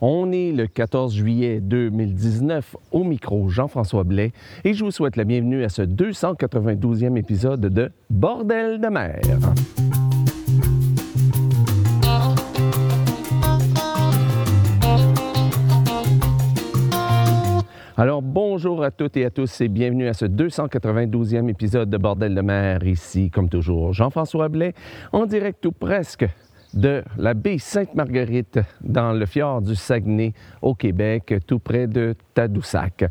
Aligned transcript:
On 0.00 0.30
est 0.30 0.52
le 0.52 0.66
14 0.66 1.14
juillet 1.14 1.60
2019 1.60 2.76
au 2.92 3.02
micro 3.02 3.48
Jean-François 3.48 4.04
Blais 4.04 4.32
et 4.64 4.74
je 4.74 4.84
vous 4.84 4.90
souhaite 4.90 5.16
la 5.16 5.24
bienvenue 5.24 5.64
à 5.64 5.70
ce 5.70 5.80
292e 5.80 7.16
épisode 7.16 7.60
de 7.60 7.90
Bordel 8.10 8.78
de 8.78 8.88
mer. 8.88 9.20
Alors 17.98 18.20
bonjour 18.20 18.84
à 18.84 18.90
toutes 18.90 19.16
et 19.16 19.24
à 19.24 19.30
tous 19.30 19.62
et 19.62 19.68
bienvenue 19.68 20.06
à 20.08 20.12
ce 20.12 20.26
292e 20.26 21.48
épisode 21.48 21.88
de 21.88 21.96
Bordel 21.96 22.34
de 22.34 22.42
mer. 22.42 22.86
Ici, 22.86 23.30
comme 23.30 23.48
toujours, 23.48 23.94
Jean-François 23.94 24.50
Blais 24.50 24.74
en 25.12 25.24
direct 25.24 25.64
ou 25.64 25.72
presque 25.72 26.26
de 26.76 27.02
la 27.16 27.34
baie 27.34 27.58
Sainte-Marguerite 27.58 28.60
dans 28.82 29.12
le 29.12 29.26
fjord 29.26 29.62
du 29.62 29.74
Saguenay 29.74 30.34
au 30.62 30.74
Québec, 30.74 31.34
tout 31.46 31.58
près 31.58 31.86
de 31.86 32.14
Tadoussac. 32.34 33.04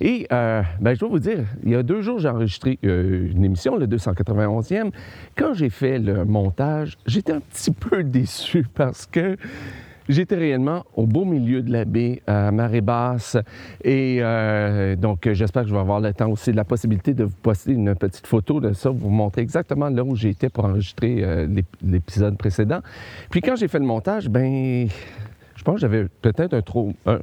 Et 0.00 0.26
euh, 0.32 0.62
ben, 0.80 0.94
je 0.94 1.00
dois 1.00 1.08
vous 1.08 1.18
dire, 1.18 1.44
il 1.64 1.72
y 1.72 1.74
a 1.74 1.82
deux 1.82 2.00
jours, 2.00 2.20
j'ai 2.20 2.28
enregistré 2.28 2.78
euh, 2.84 3.30
une 3.30 3.44
émission, 3.44 3.76
le 3.76 3.86
291e. 3.86 4.92
Quand 5.36 5.52
j'ai 5.52 5.70
fait 5.70 5.98
le 5.98 6.24
montage, 6.24 6.96
j'étais 7.06 7.32
un 7.32 7.40
petit 7.40 7.72
peu 7.72 8.04
déçu 8.04 8.64
parce 8.74 9.06
que 9.06 9.36
J'étais 10.08 10.36
réellement 10.36 10.84
au 10.94 11.06
beau 11.06 11.24
milieu 11.24 11.62
de 11.62 11.70
la 11.70 11.84
baie, 11.84 12.22
à 12.26 12.50
marée 12.50 12.80
basse. 12.80 13.36
Et 13.84 14.18
euh, 14.20 14.96
donc, 14.96 15.28
j'espère 15.32 15.62
que 15.62 15.68
je 15.68 15.74
vais 15.74 15.80
avoir 15.80 16.00
le 16.00 16.14
temps 16.14 16.30
aussi, 16.30 16.52
la 16.52 16.64
possibilité 16.64 17.12
de 17.12 17.24
vous 17.24 17.36
poster 17.42 17.72
une 17.72 17.94
petite 17.94 18.26
photo 18.26 18.60
de 18.60 18.72
ça, 18.72 18.88
vous 18.88 19.10
montrer 19.10 19.42
exactement 19.42 19.90
là 19.90 20.02
où 20.02 20.16
j'étais 20.16 20.48
pour 20.48 20.64
enregistrer 20.64 21.22
euh, 21.22 21.46
l'épisode 21.82 22.38
précédent. 22.38 22.80
Puis 23.30 23.42
quand 23.42 23.56
j'ai 23.56 23.68
fait 23.68 23.78
le 23.78 23.84
montage, 23.84 24.28
ben, 24.30 24.88
je 25.54 25.62
pense 25.62 25.74
que 25.74 25.80
j'avais 25.82 26.06
peut-être 26.22 26.54
un 26.54 26.62
trop 26.62 26.92
un 27.04 27.18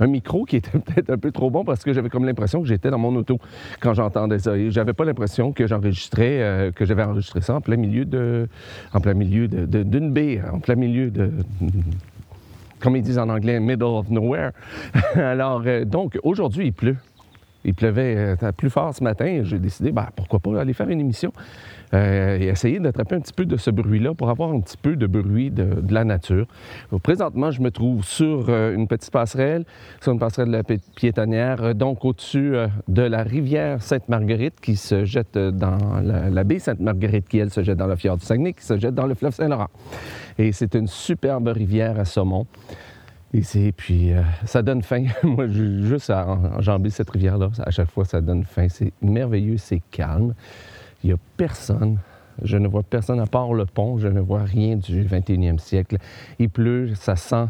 micro 0.00 0.44
qui 0.44 0.56
était 0.56 0.78
peut-être 0.78 1.10
un 1.10 1.18
peu 1.18 1.30
trop 1.30 1.50
bon 1.50 1.64
parce 1.64 1.84
que 1.84 1.92
j'avais 1.92 2.08
comme 2.08 2.24
l'impression 2.24 2.60
que 2.60 2.68
j'étais 2.68 2.90
dans 2.90 2.98
mon 2.98 3.14
auto 3.16 3.38
quand 3.80 3.94
j'entendais 3.94 4.38
ça. 4.38 4.56
Et 4.56 4.70
j'avais 4.70 4.92
pas 4.92 5.04
l'impression 5.04 5.52
que 5.52 5.66
j'enregistrais, 5.66 6.42
euh, 6.42 6.72
que 6.72 6.84
j'avais 6.84 7.02
enregistré 7.02 7.40
ça 7.40 7.54
en 7.54 7.60
plein 7.60 7.76
milieu 7.76 8.04
de, 8.04 8.48
en 8.92 9.00
plein 9.00 9.14
milieu 9.14 9.48
d'une 9.48 10.12
baie, 10.12 10.40
en 10.52 10.58
plein 10.58 10.74
milieu 10.74 11.10
de, 11.10 11.30
comme 12.84 12.96
ils 12.96 13.02
disent 13.02 13.18
en 13.18 13.30
anglais, 13.30 13.58
middle 13.60 13.84
of 13.84 14.10
nowhere. 14.10 14.50
Alors, 15.14 15.62
euh, 15.64 15.86
donc, 15.86 16.18
aujourd'hui, 16.22 16.66
il 16.66 16.72
pleut. 16.72 16.96
Il 17.64 17.72
pleuvait 17.72 18.36
euh, 18.42 18.52
plus 18.52 18.68
fort 18.68 18.94
ce 18.94 19.02
matin. 19.02 19.40
J'ai 19.42 19.58
décidé, 19.58 19.90
ben, 19.90 20.06
pourquoi 20.14 20.38
pas 20.38 20.60
aller 20.60 20.74
faire 20.74 20.90
une 20.90 21.00
émission 21.00 21.32
euh, 21.92 22.38
et 22.38 22.46
essayer 22.46 22.80
d'attraper 22.80 23.16
un 23.16 23.20
petit 23.20 23.32
peu 23.32 23.44
de 23.44 23.56
ce 23.56 23.70
bruit-là 23.70 24.14
pour 24.14 24.30
avoir 24.30 24.50
un 24.50 24.60
petit 24.60 24.76
peu 24.76 24.96
de 24.96 25.06
bruit 25.06 25.50
de, 25.50 25.82
la 25.88 26.04
nature. 26.04 26.46
présentement, 27.02 27.50
je 27.50 27.60
me 27.60 27.70
trouve 27.70 28.04
sur 28.04 28.46
euh, 28.48 28.74
une 28.74 28.88
petite 28.88 29.10
passerelle, 29.10 29.64
sur 30.00 30.12
une 30.12 30.18
passerelle 30.18 30.48
de 30.48 30.56
la 30.56 30.62
piétonnière, 30.96 31.62
euh, 31.62 31.74
donc 31.74 32.04
au-dessus 32.04 32.54
de 32.88 33.02
la 33.02 33.22
rivière 33.22 33.82
Sainte-Marguerite 33.82 34.60
qui 34.60 34.76
se 34.76 35.04
jette 35.04 35.36
dans 35.36 35.78
la, 36.02 36.44
baie 36.44 36.58
Sainte-Marguerite 36.58 37.28
qui, 37.28 37.38
elle, 37.38 37.50
se 37.50 37.62
jette 37.62 37.78
dans 37.78 37.86
le 37.86 37.96
fjord 37.96 38.16
du 38.16 38.24
Saguenay, 38.24 38.54
qui 38.54 38.64
se 38.64 38.78
jette 38.78 38.94
dans 38.94 39.06
le 39.06 39.14
fleuve 39.14 39.34
Saint-Laurent. 39.34 39.70
Et 40.38 40.52
c'est 40.52 40.74
une 40.74 40.88
superbe 40.88 41.48
rivière 41.48 41.98
à 41.98 42.04
saumon. 42.04 42.46
Et 43.32 43.72
puis, 43.72 44.12
ça 44.44 44.62
donne 44.62 44.82
faim. 44.82 45.06
Moi, 45.24 45.48
juste 45.48 46.10
à 46.10 46.26
enjamber 46.56 46.90
cette 46.90 47.10
rivière-là, 47.10 47.50
à 47.64 47.70
chaque 47.70 47.90
fois, 47.90 48.04
ça 48.04 48.20
donne 48.20 48.44
faim. 48.44 48.68
C'est 48.68 48.92
merveilleux, 49.02 49.56
c'est 49.56 49.82
calme. 49.90 50.34
Il 51.04 51.08
n'y 51.08 51.12
a 51.12 51.18
personne. 51.36 51.98
Je 52.42 52.56
ne 52.56 52.66
vois 52.66 52.82
personne 52.82 53.20
à 53.20 53.26
part 53.26 53.52
le 53.52 53.66
pont. 53.66 53.98
Je 53.98 54.08
ne 54.08 54.20
vois 54.20 54.42
rien 54.42 54.76
du 54.76 55.04
21e 55.04 55.58
siècle. 55.58 55.98
Il 56.38 56.48
pleut, 56.48 56.94
ça 56.94 57.14
sent 57.14 57.46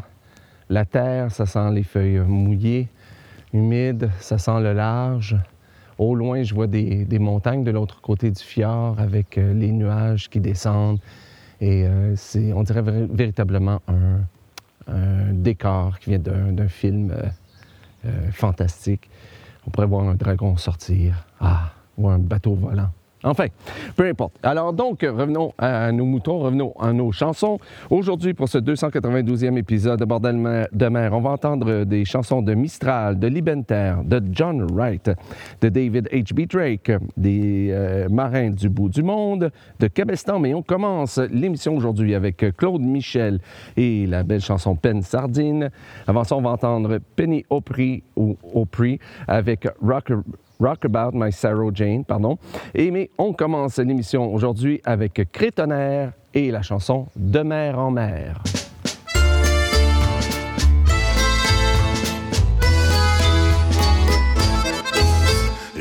la 0.69 0.83
terre, 0.83 1.31
ça 1.31 1.45
sent 1.45 1.71
les 1.71 1.83
feuilles 1.83 2.19
mouillées, 2.19 2.89
humides, 3.53 4.09
ça 4.19 4.37
sent 4.37 4.59
le 4.59 4.73
large. 4.73 5.37
Au 5.97 6.15
loin, 6.15 6.43
je 6.43 6.53
vois 6.53 6.67
des, 6.67 7.07
montagnes 7.19 7.63
de 7.63 7.71
l'autre 7.71 8.01
côté 8.01 8.29
du 8.29 8.43
fjord 8.43 8.99
avec 8.99 9.37
euh, 9.37 9.53
les 9.53 9.71
nuages 9.71 10.29
qui 10.29 10.41
descendent. 10.41 10.99
Et 11.61 11.85
euh, 11.85 12.13
c'est, 12.17 12.51
on 12.51 12.63
dirait 12.63 12.83
véritablement 12.83 13.81
un, 13.87 14.19
décor 15.31 15.97
qui 15.99 16.11
vient 16.11 16.19
d'un, 16.19 16.67
film 16.67 17.11
euh, 17.11 18.31
fantastique. 18.31 19.09
On 19.65 19.71
pourrait 19.71 19.87
voir 19.87 20.07
un 20.07 20.15
dragon 20.15 20.57
sortir, 20.57 21.25
ah, 21.39 21.71
ou 21.97 22.09
un 22.09 22.19
bateau 22.19 22.53
volant. 22.53 22.91
Enfin, 23.25 23.47
peu 23.95 24.07
importe. 24.07 24.33
Alors 24.43 24.71
donc, 24.71 25.01
revenons 25.01 25.53
à 25.57 25.91
nos 25.91 26.05
moutons, 26.05 26.39
revenons 26.39 26.73
à 26.79 26.93
nos 26.93 27.11
chansons. 27.11 27.57
Aujourd'hui, 27.89 28.35
pour 28.35 28.47
ce 28.47 28.59
292e 28.59 29.57
épisode 29.57 29.99
de 29.99 30.05
Bordel 30.05 30.67
de 30.71 30.87
mer, 30.87 31.11
on 31.11 31.21
va 31.21 31.31
entendre 31.31 31.85
des 31.85 32.05
chansons 32.05 32.43
de 32.43 32.53
Mistral, 32.53 33.17
de 33.17 33.27
Libenter, 33.27 33.95
de 34.03 34.21
John 34.31 34.67
Wright, 34.71 35.09
de 35.59 35.69
David 35.69 36.07
H.B. 36.11 36.47
Drake, 36.47 36.91
des 37.17 37.69
euh, 37.71 38.07
Marins 38.09 38.51
du 38.51 38.69
bout 38.69 38.89
du 38.89 39.01
monde, 39.01 39.51
de 39.79 39.87
Cabestan. 39.87 40.39
Mais 40.39 40.53
on 40.53 40.61
commence 40.61 41.17
l'émission 41.17 41.75
aujourd'hui 41.75 42.13
avec 42.13 42.45
Claude 42.55 42.81
Michel 42.81 43.39
et 43.75 44.05
la 44.05 44.21
belle 44.21 44.41
chanson 44.41 44.75
Pen 44.75 45.01
Sardine. 45.01 45.71
Avant 46.05 46.23
ça, 46.23 46.35
on 46.35 46.41
va 46.41 46.51
entendre 46.51 46.99
Penny 47.15 47.43
Opry 47.49 48.03
ou 48.15 48.37
Opry 48.53 48.99
avec 49.27 49.67
Rock 49.81 50.11
Rock 50.59 50.85
About 50.85 51.11
My 51.13 51.31
Sarah 51.31 51.69
Jane, 51.73 52.05
pardon. 52.05 52.37
Et 52.73 52.91
mais 52.91 53.09
on 53.17 53.33
commence 53.33 53.77
l'émission 53.77 54.33
aujourd'hui 54.33 54.81
avec 54.83 55.21
Crétonnerre 55.31 56.13
et 56.33 56.51
la 56.51 56.61
chanson 56.61 57.07
De 57.15 57.41
mer 57.41 57.79
en 57.79 57.91
mer. 57.91 58.41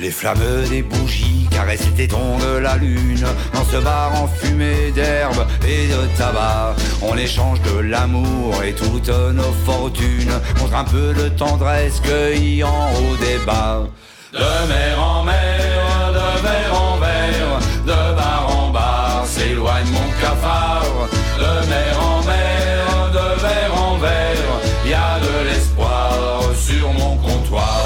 Les 0.05 0.11
flammes 0.11 0.37
des 0.69 0.83
bougies 0.83 1.49
caressent 1.51 1.87
les 1.87 2.06
tétons 2.06 2.37
de 2.39 2.59
la 2.59 2.77
lune 2.77 3.25
Dans 3.55 3.65
ce 3.65 3.79
bar 3.79 4.12
en 4.23 4.27
fumée 4.27 4.91
d'herbe 4.95 5.47
et 5.67 5.87
de 5.87 6.19
tabac 6.19 6.77
On 7.01 7.17
échange 7.17 7.62
de 7.62 7.79
l'amour 7.79 8.62
et 8.62 8.75
toutes 8.75 9.09
nos 9.09 9.53
fortunes 9.65 10.33
Contre 10.61 10.77
un 10.77 10.85
peu 10.85 11.15
de 11.15 11.31
tendresse 11.31 12.01
cueillie 12.01 12.62
en 12.62 12.69
haut 12.69 13.17
des 13.17 13.43
de 14.34 14.67
mer 14.69 15.00
en 15.00 15.22
mer, 15.25 16.12
de 16.12 16.43
verre 16.43 16.75
en 16.75 16.97
verre, 16.99 17.59
de 17.87 18.15
bar 18.17 18.47
en 18.49 18.71
bar, 18.71 19.25
s'éloigne 19.27 19.91
mon 19.93 20.11
cafard. 20.21 21.09
De 21.39 21.69
mer 21.69 21.95
en 22.00 22.22
mer, 22.25 23.11
de 23.12 23.41
verre 23.43 23.75
en 23.89 23.99
verre, 23.99 24.55
y 24.87 24.93
a 24.93 25.21
de 25.21 25.49
l'espoir 25.49 26.12
sur 26.56 26.93
mon 26.93 27.17
comptoir. 27.19 27.84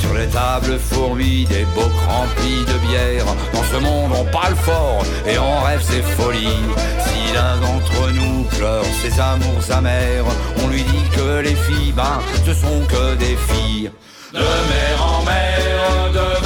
Sur 0.00 0.14
les 0.14 0.28
tables 0.28 0.78
fourmis, 0.78 1.44
des 1.44 1.66
beaux 1.74 1.94
remplis 2.08 2.64
de 2.64 2.78
bière. 2.88 3.26
Dans 3.52 3.64
ce 3.64 3.76
monde, 3.76 4.12
on 4.18 4.24
parle 4.32 4.56
fort 4.56 5.02
et 5.26 5.38
on 5.38 5.60
rêve 5.66 5.82
ses 5.82 6.02
folies. 6.02 6.64
Si 7.06 7.34
l'un 7.34 7.56
d'entre 7.58 8.10
nous 8.12 8.44
pleure 8.56 8.79
amours 9.18 9.70
amers, 9.70 10.24
on 10.62 10.68
lui 10.68 10.82
dit 10.82 11.08
que 11.16 11.40
les 11.40 11.54
filles, 11.54 11.92
ben, 11.92 12.20
ce 12.46 12.54
sont 12.54 12.80
que 12.88 13.14
des 13.16 13.36
filles. 13.48 13.90
De 14.32 14.38
mer 14.38 15.02
en 15.02 15.24
mer, 15.24 16.39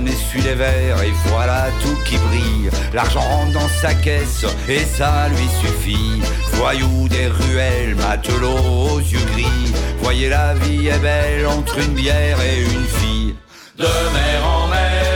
Essuie 0.00 0.42
les 0.42 0.54
verres 0.54 1.02
et 1.02 1.12
voilà 1.26 1.66
tout 1.82 1.96
qui 2.04 2.16
brille. 2.16 2.70
L'argent 2.92 3.20
rentre 3.20 3.52
dans 3.52 3.68
sa 3.68 3.94
caisse 3.94 4.44
et 4.68 4.80
ça 4.80 5.28
lui 5.28 5.48
suffit. 5.60 6.20
Voyou 6.54 7.08
des 7.08 7.28
ruelles, 7.28 7.94
matelots 7.96 8.94
aux 8.94 8.98
yeux 8.98 9.24
gris. 9.32 9.72
Voyez 10.02 10.28
la 10.28 10.54
vie 10.54 10.88
est 10.88 10.98
belle 10.98 11.46
entre 11.46 11.78
une 11.78 11.94
bière 11.94 12.38
et 12.40 12.62
une 12.62 12.86
fille. 12.86 13.34
De 13.78 13.84
mer 13.84 14.46
en 14.46 14.68
mer, 14.68 15.11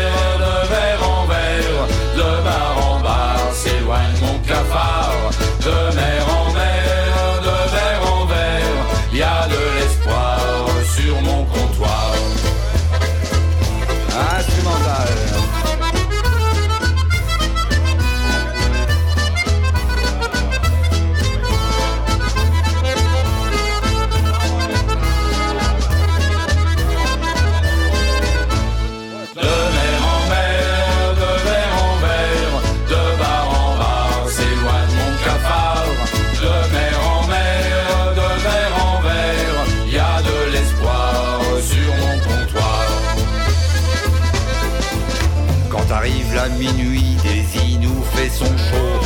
sont 48.37 48.57
chauds, 48.69 48.97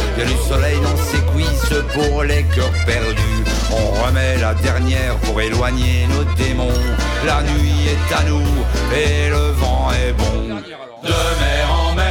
soleil 0.48 0.78
dans 0.80 0.96
ses 0.96 1.22
cuisses 1.30 1.82
pour 1.94 2.24
les 2.24 2.42
cœurs 2.54 2.78
perdus. 2.84 3.44
On 3.70 4.04
remet 4.04 4.36
la 4.38 4.54
dernière 4.54 5.14
pour 5.24 5.40
éloigner 5.40 6.08
nos 6.08 6.24
démons. 6.34 6.82
La 7.24 7.42
nuit 7.42 7.80
est 7.94 8.14
à 8.14 8.22
nous 8.28 8.50
et 8.92 9.28
le 9.30 9.52
vent 9.60 9.90
est 9.92 10.12
bon. 10.12 10.56
De 11.02 11.18
mer 11.42 11.66
en 11.70 11.94
mer. 11.94 12.09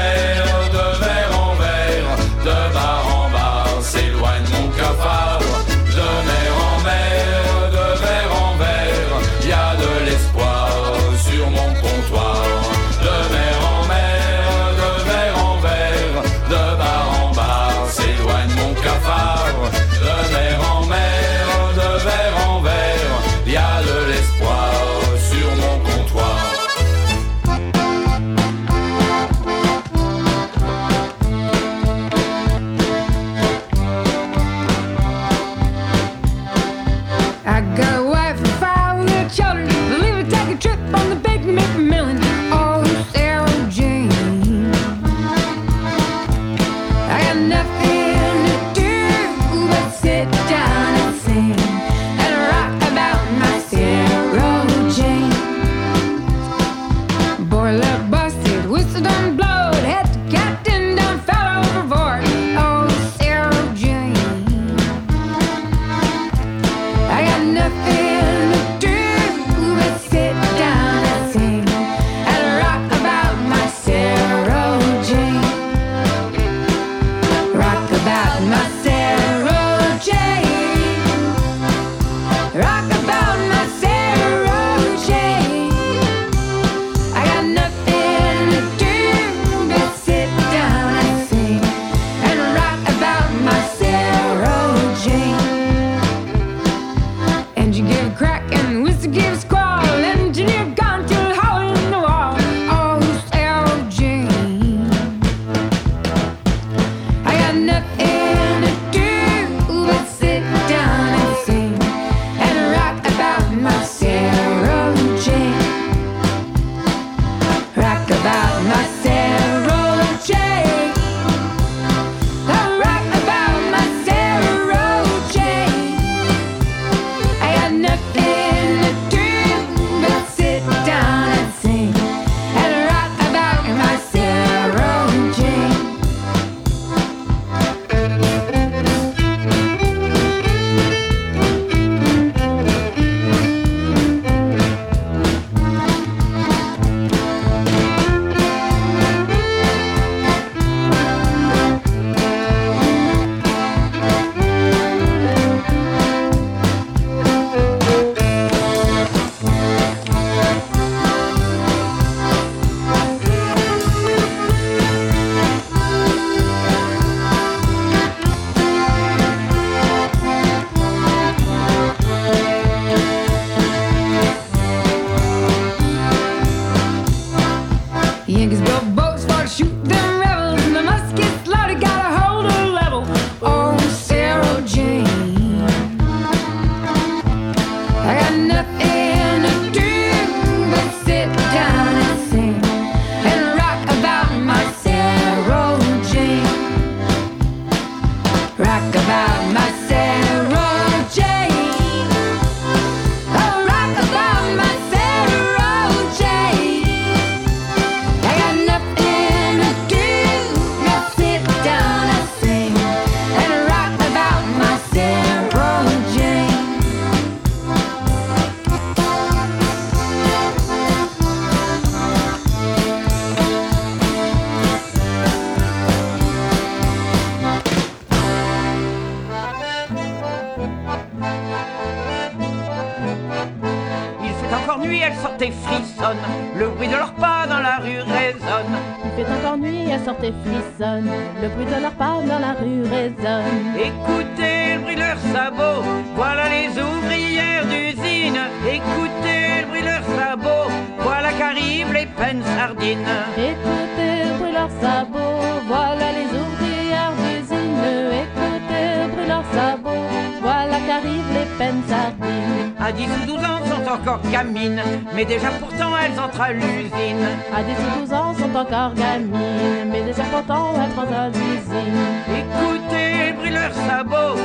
le 240.32 241.48
bruit 241.50 241.66
de 241.66 241.82
leurs 241.82 241.92
pas 241.92 242.22
dans 242.28 242.40
la 242.40 242.54
rue 242.54 242.84
résonne. 242.84 243.76
Écoutez 243.78 244.76
le 244.76 244.82
bruit 244.82 244.96
de 244.96 245.00
leurs 245.00 245.20
sabots, 245.34 245.84
voilà 246.16 246.50
les 246.50 246.70
ouvrières 246.70 247.66
d'usine. 247.66 248.40
Écoutez 248.68 249.62
le 249.62 249.68
bruit 249.68 249.82
de 249.82 249.86
leurs 249.86 250.04
sabots, 250.18 250.72
voilà 251.00 251.32
qu'arrivent 251.34 251.94
les 251.94 252.06
peines 252.06 252.44
sardines. 252.44 253.08
Écoutez 253.38 254.24
le 254.26 254.38
bruit 254.38 254.52
de 254.52 254.56
leurs 254.56 254.76
sabots, 254.82 255.42
voilà 255.68 256.12
les 256.18 256.30
ouvrières 256.44 257.14
d'usine. 257.22 257.84
Écoutez 258.24 258.86
le 259.02 259.08
bruit 259.12 259.26
de 259.26 259.30
leurs 259.30 259.52
sabots, 259.54 260.08
voilà 260.42 260.78
qu'arrivent 260.88 261.34
les 261.34 261.58
peines 261.58 261.84
sardines. 261.88 262.74
À 262.80 262.92
10 262.92 263.04
ou 263.04 263.26
12 263.26 263.38
ans, 263.38 263.59
encore 264.02 264.20
gamines, 264.32 264.82
mais 265.14 265.26
déjà 265.26 265.50
pourtant 265.60 265.92
elles 265.98 266.20
entrent 266.20 266.42
à 266.42 266.54
l'usine. 266.54 267.28
À 267.54 267.64
10 267.64 267.72
ou 267.72 268.00
12 268.02 268.14
ans 268.14 268.34
sont 268.34 268.56
encore 268.56 268.94
gamines, 268.94 269.90
mais 269.92 270.02
déjà 270.04 270.24
pourtant 270.24 270.74
elles 270.76 271.00
entrent 271.00 271.14
à 271.14 271.28
l'usine. 271.28 272.00
Écoutez, 272.28 273.34
brille 273.38 273.54
leurs 273.54 273.74
sabots, 273.74 274.39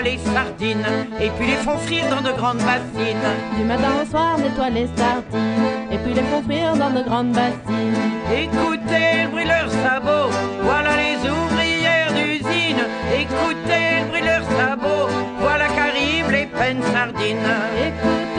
nettoie 0.00 0.02
les 0.02 0.18
sardines 0.18 0.86
et 1.20 1.30
puis 1.30 1.46
les 1.46 1.56
font 1.56 1.78
frire 1.78 2.04
dans 2.08 2.22
de 2.22 2.32
grandes 2.36 2.58
bassines. 2.58 3.16
Du 3.56 3.64
matin 3.64 3.92
au 4.02 4.06
soir, 4.06 4.38
nettoie 4.38 4.70
les 4.70 4.88
sardines 4.96 5.90
et 5.90 5.98
puis 5.98 6.14
les 6.14 6.22
font 6.22 6.42
frire 6.42 6.76
dans 6.76 6.90
de 6.90 7.02
grandes 7.02 7.32
bassines. 7.32 7.94
Écoutez 8.32 9.24
le 9.24 9.28
bruit 9.30 9.44
leurs 9.44 9.70
sabots, 9.70 10.30
voilà 10.62 10.90
les 10.96 11.16
ouvrières 11.28 12.12
d'usine. 12.12 12.84
Écoutez 13.12 14.00
le 14.00 14.08
bruit 14.08 14.22
leurs 14.22 14.44
sabots, 14.58 15.08
voilà 15.40 15.66
qu'arrivent 15.68 16.30
les 16.30 16.46
peines 16.46 16.82
sardines. 16.92 17.54
Écoutez 17.78 18.29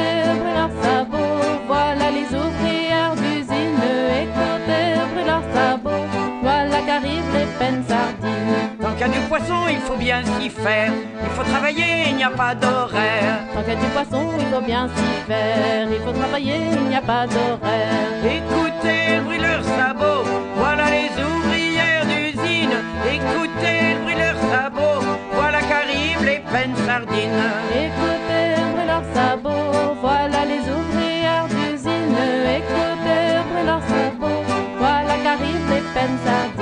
qu'il 9.02 9.12
y 9.12 9.18
a 9.18 9.20
du 9.20 9.28
poisson, 9.28 9.68
il 9.68 9.80
faut 9.80 9.96
bien 9.96 10.22
s'y 10.24 10.50
faire. 10.50 10.92
Il 11.24 11.30
faut 11.32 11.44
travailler, 11.44 12.10
il 12.10 12.16
n'y 12.18 12.24
a 12.24 12.30
pas 12.30 12.54
d'horaire. 12.54 13.40
Tant 13.54 13.62
qu'il 13.62 13.74
y 13.74 13.78
a 13.78 13.80
du 13.80 13.88
poisson, 13.88 14.30
il 14.40 14.46
faut 14.54 14.62
bien 14.62 14.88
s'y 14.96 15.28
faire. 15.28 15.88
Il 15.92 16.00
faut 16.06 16.12
travailler, 16.12 16.58
il 16.72 16.88
n'y 16.88 16.96
a 16.96 17.02
pas 17.02 17.26
d'horaire. 17.26 18.06
Écoutez 18.24 19.16
le 19.16 19.22
bruit 19.24 19.38
de 19.40 19.44
leurs 19.44 19.64
sabots, 19.64 20.24
voilà 20.56 20.86
les 20.92 21.10
ouvrières 21.20 22.06
d'usine. 22.06 22.78
Écoutez 23.18 23.78
le 23.94 24.00
bruit 24.04 24.16
de 24.16 24.20
leurs 24.20 24.44
sabots, 24.54 25.04
voilà 25.34 25.60
qu'arrivent 25.62 26.26
les 26.26 26.42
peines 26.52 26.78
sardines. 26.86 27.46
Écoutez 27.86 28.46
le 28.58 28.66
bruit 28.72 28.84
de 28.84 28.88
leurs 28.94 29.10
sabots, 29.16 29.96
voilà 30.00 30.46
les 30.46 30.64
ouvrières 30.78 31.48
d'usine. 31.50 32.18
Écoutez 32.60 33.22
le 33.34 33.42
bruit 33.50 33.62
de 33.64 33.68
leurs 33.72 33.88
sabots, 33.94 34.44
voilà 34.78 35.14
qu'arrivent 35.24 35.70
les 35.74 35.84
peines 35.96 36.20
sardines. 36.24 36.61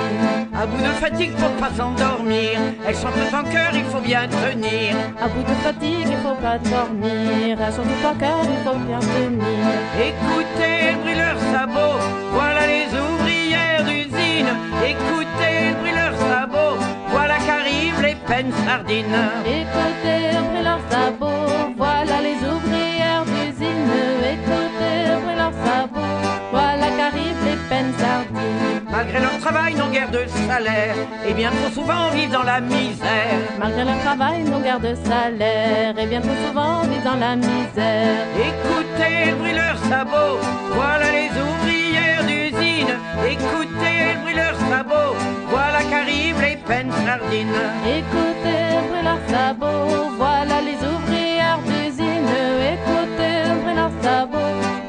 À 0.61 0.65
bout 0.65 0.77
de 0.77 0.91
fatigue 0.99 1.31
pour 1.35 1.51
pas 1.51 1.71
s'endormir, 1.73 2.59
elles 2.85 2.93
chantent 2.93 3.33
en 3.33 3.49
cœur, 3.49 3.71
il 3.73 3.85
faut 3.85 4.01
bien 4.01 4.27
tenir. 4.27 4.93
À 5.21 5.29
bout 5.29 5.41
de 5.41 5.55
fatigue, 5.63 6.05
il 6.11 6.17
faut 6.17 6.35
pas 6.35 6.57
dormir. 6.57 7.57
Surtout 7.71 7.99
ton 8.03 8.13
cœur, 8.19 8.39
il 8.43 8.59
faut 8.67 8.77
bien 8.79 8.99
tenir. 8.99 9.63
Écoutez 10.09 10.91
le 10.91 10.97
bruit 10.99 11.13
de 11.13 11.19
leurs 11.19 11.39
sabots, 11.53 11.99
voilà 12.33 12.67
les 12.67 12.87
ouvrières 12.91 13.85
d'usine. 13.85 14.51
Écoutez 14.83 15.69
le 15.69 15.75
bruit 15.79 15.91
de 15.91 15.95
leurs 15.95 16.19
sabots, 16.27 16.77
voilà 17.07 17.37
qu'arrivent 17.37 18.01
les 18.01 18.15
peines 18.27 18.51
sardines. 18.65 19.21
Écoutez 19.45 20.21
le 20.35 20.41
bruit 20.43 20.59
de 20.59 20.63
leurs 20.65 20.85
sabots, 20.91 21.73
voilà 21.77 22.15
les 22.21 22.39
ouvrières 22.53 23.23
d'usine. 23.23 23.93
Écoutez 24.35 24.95
le 25.07 25.15
bruit 25.21 25.35
de 25.35 25.39
leurs 25.39 25.59
sabots, 25.63 26.19
voilà 26.51 26.87
qu'arrivent 26.97 27.45
les 27.45 27.59
peines 27.69 27.93
sardines. 27.97 28.68
Malgré 28.99 29.21
leur 29.21 29.37
travail, 29.39 29.75
n'ont 29.75 29.89
guère 29.89 30.11
de 30.11 30.25
salaire, 30.45 30.93
et 31.25 31.33
bien 31.33 31.51
trop 31.51 31.71
souvent 31.73 32.09
vivent 32.09 32.33
dans 32.33 32.43
la 32.43 32.59
misère. 32.59 33.39
Malgré 33.57 33.85
leur 33.85 33.97
travail, 33.99 34.43
nos 34.43 34.59
garde 34.59 34.83
de 34.83 34.93
salaire, 35.07 35.97
et 35.97 36.05
bien 36.05 36.19
trop 36.19 36.35
souvent 36.45 36.81
vivent 36.81 37.05
dans 37.05 37.15
la 37.15 37.37
misère. 37.37 38.25
Écoutez 38.35 39.31
le 39.31 39.35
bruit 39.37 39.51
de 39.53 39.55
leurs 39.55 39.83
sabots, 39.87 40.39
voilà 40.73 41.13
les 41.13 41.29
ouvrières 41.29 42.25
d'usine. 42.25 42.93
Écoutez 43.25 44.15
le 44.15 44.19
bruit 44.21 44.33
de 44.33 44.39
leurs 44.39 44.59
sabots, 44.69 45.15
voilà 45.49 45.81
qu'arrivent 45.89 46.41
les 46.41 46.57
peines 46.57 46.91
sardines. 47.05 47.61
Écoutez 47.85 48.59
le 48.75 48.81
bruit 48.85 48.99
de 48.99 49.05
leurs 49.05 49.29
sabots, 49.29 50.09
voilà 50.17 50.59
les 50.59 50.75
ouvrières 50.75 51.18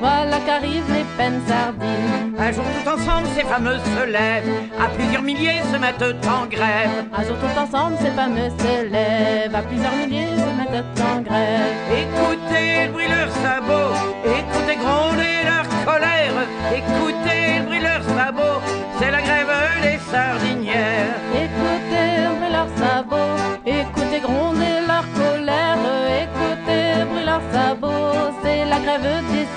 voilà 0.00 0.38
qu'arrivent 0.46 0.92
les 0.92 1.04
peines 1.16 1.40
sardines. 1.46 2.34
Un 2.38 2.52
jour 2.52 2.64
tout 2.64 2.88
ensemble, 2.88 3.28
ces 3.36 3.44
fameuses 3.44 3.82
se 3.84 4.04
lèvent, 4.06 4.50
à 4.80 4.88
plusieurs 4.88 5.22
milliers 5.22 5.60
se 5.72 5.78
mettent 5.78 6.02
en 6.26 6.46
grève. 6.46 7.04
Un 7.16 7.24
jour 7.24 7.36
tout 7.36 7.58
ensemble, 7.58 7.96
ces 8.00 8.10
fameux 8.10 8.50
se 8.58 8.90
lèvent, 8.90 9.54
à 9.54 9.62
plusieurs 9.62 9.94
milliers 9.94 10.36
se 10.36 10.50
mettent 10.58 11.00
en 11.00 11.20
grève. 11.20 11.76
Écoutez 11.92 12.86
le 12.86 12.92
bruit 12.92 13.08
leurs 13.08 13.32
sabots, 13.44 13.94
écoutez 14.24 14.76
gronder 14.76 15.34
leur 15.44 15.66
colère. 15.84 16.46
Écoutez 16.72 17.58
le 17.58 17.64
bruit 17.66 17.80
leurs 17.80 18.04
sabots, 18.04 18.60
c'est 18.98 19.10
la 19.10 19.20
grève 19.20 19.52
des 19.82 19.98
sardinières. 20.10 21.29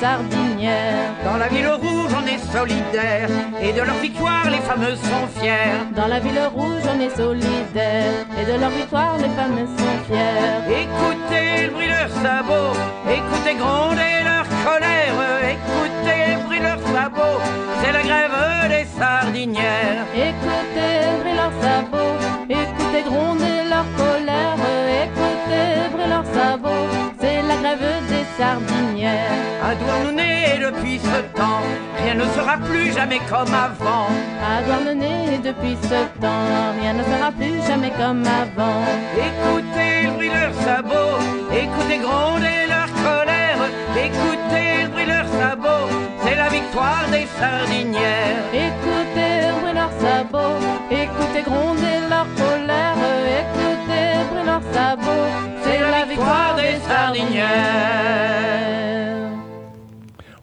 Dans 0.04 1.38
la 1.38 1.48
ville 1.48 1.70
rouge, 1.70 2.12
on 2.14 2.28
est 2.28 2.38
solidaire, 2.52 3.30
et 3.62 3.72
de 3.72 3.82
leur 3.82 3.96
victoire, 3.96 4.50
les 4.50 4.58
fameuses 4.58 5.00
sont 5.00 5.28
fiers. 5.40 5.80
Dans 5.96 6.08
la 6.08 6.20
ville 6.20 6.42
rouge, 6.54 6.84
on 6.94 7.00
est 7.00 7.16
solidaire, 7.16 8.12
et 8.38 8.44
de 8.44 8.60
leur 8.60 8.70
victoire, 8.72 9.16
les 9.18 9.30
femmes 9.30 9.66
sont 9.78 9.98
fières. 10.06 10.62
Écoutez 10.68 11.68
le 11.68 11.70
bruit 11.72 11.86
de 11.86 11.92
leurs 11.92 12.10
sabots, 12.22 12.78
écoutez 13.10 13.56
gronder 13.56 14.24
leur 14.26 14.46
colère. 14.66 15.16
Écoutez 15.56 16.36
le 16.36 16.44
bruit 16.44 16.60
de 16.60 16.64
leurs 16.66 16.86
sabots, 16.94 17.40
c'est 17.82 17.94
la 17.94 18.02
grève 18.02 18.68
des 18.68 18.86
sardinières. 19.00 20.06
Écoutez 20.14 20.94
le 21.00 21.16
bruit 21.22 21.32
de 21.32 21.38
leurs 21.38 21.58
sabots, 21.64 22.18
écoutez 22.50 23.04
gronder 23.10 23.56
leur 23.72 23.88
colère. 23.96 24.58
Écoutez 25.06 25.66
le 25.80 25.90
bruit 25.94 26.04
de 26.04 26.10
leurs 26.10 26.30
sabots, 26.36 26.90
c'est 27.22 27.33
des 27.80 28.26
sardinières. 28.38 29.32
À 29.64 29.76
Douarnenez, 29.76 30.60
depuis 30.62 31.00
ce 31.00 31.38
temps, 31.38 31.64
rien 32.04 32.16
ne 32.16 32.26
sera 32.36 32.58
plus 32.58 32.92
jamais 32.94 33.20
comme 33.30 33.54
avant. 33.54 34.10
À 34.44 34.62
Douarnenez, 34.66 35.40
depuis 35.44 35.78
ce 35.82 36.22
temps, 36.22 36.74
rien 36.80 36.94
ne 36.94 37.04
sera 37.04 37.32
plus 37.32 37.62
jamais 37.68 37.92
comme 37.92 38.24
avant. 38.26 38.84
Écoutez 39.16 40.04
le 40.06 40.12
bruit 40.14 40.30
de 40.30 40.36
leurs 40.36 40.54
sabots, 40.54 41.18
écoutez 41.52 41.98
gronder 41.98 42.68
leur 42.70 42.90
colère. 43.04 43.60
Écoutez 43.96 44.84
le 44.84 44.90
bruit 44.90 45.06
de 45.06 45.10
leurs 45.10 45.28
sabots, 45.28 45.90
c'est 46.24 46.36
la 46.36 46.50
victoire 46.50 47.06
des 47.12 47.28
sardinières. 47.40 48.44
Écoutez 48.54 49.48
le 49.48 49.54
bruit 49.60 49.72
de 49.72 49.76
leurs 49.76 49.98
sabots, 50.00 50.60
écoutez 50.92 51.42
gronder 51.42 51.96
leur 52.10 52.28
colère. 52.36 52.98
Écoutez 53.40 53.73
c'est 55.64 55.80
la 55.80 56.06
victoire. 56.06 56.44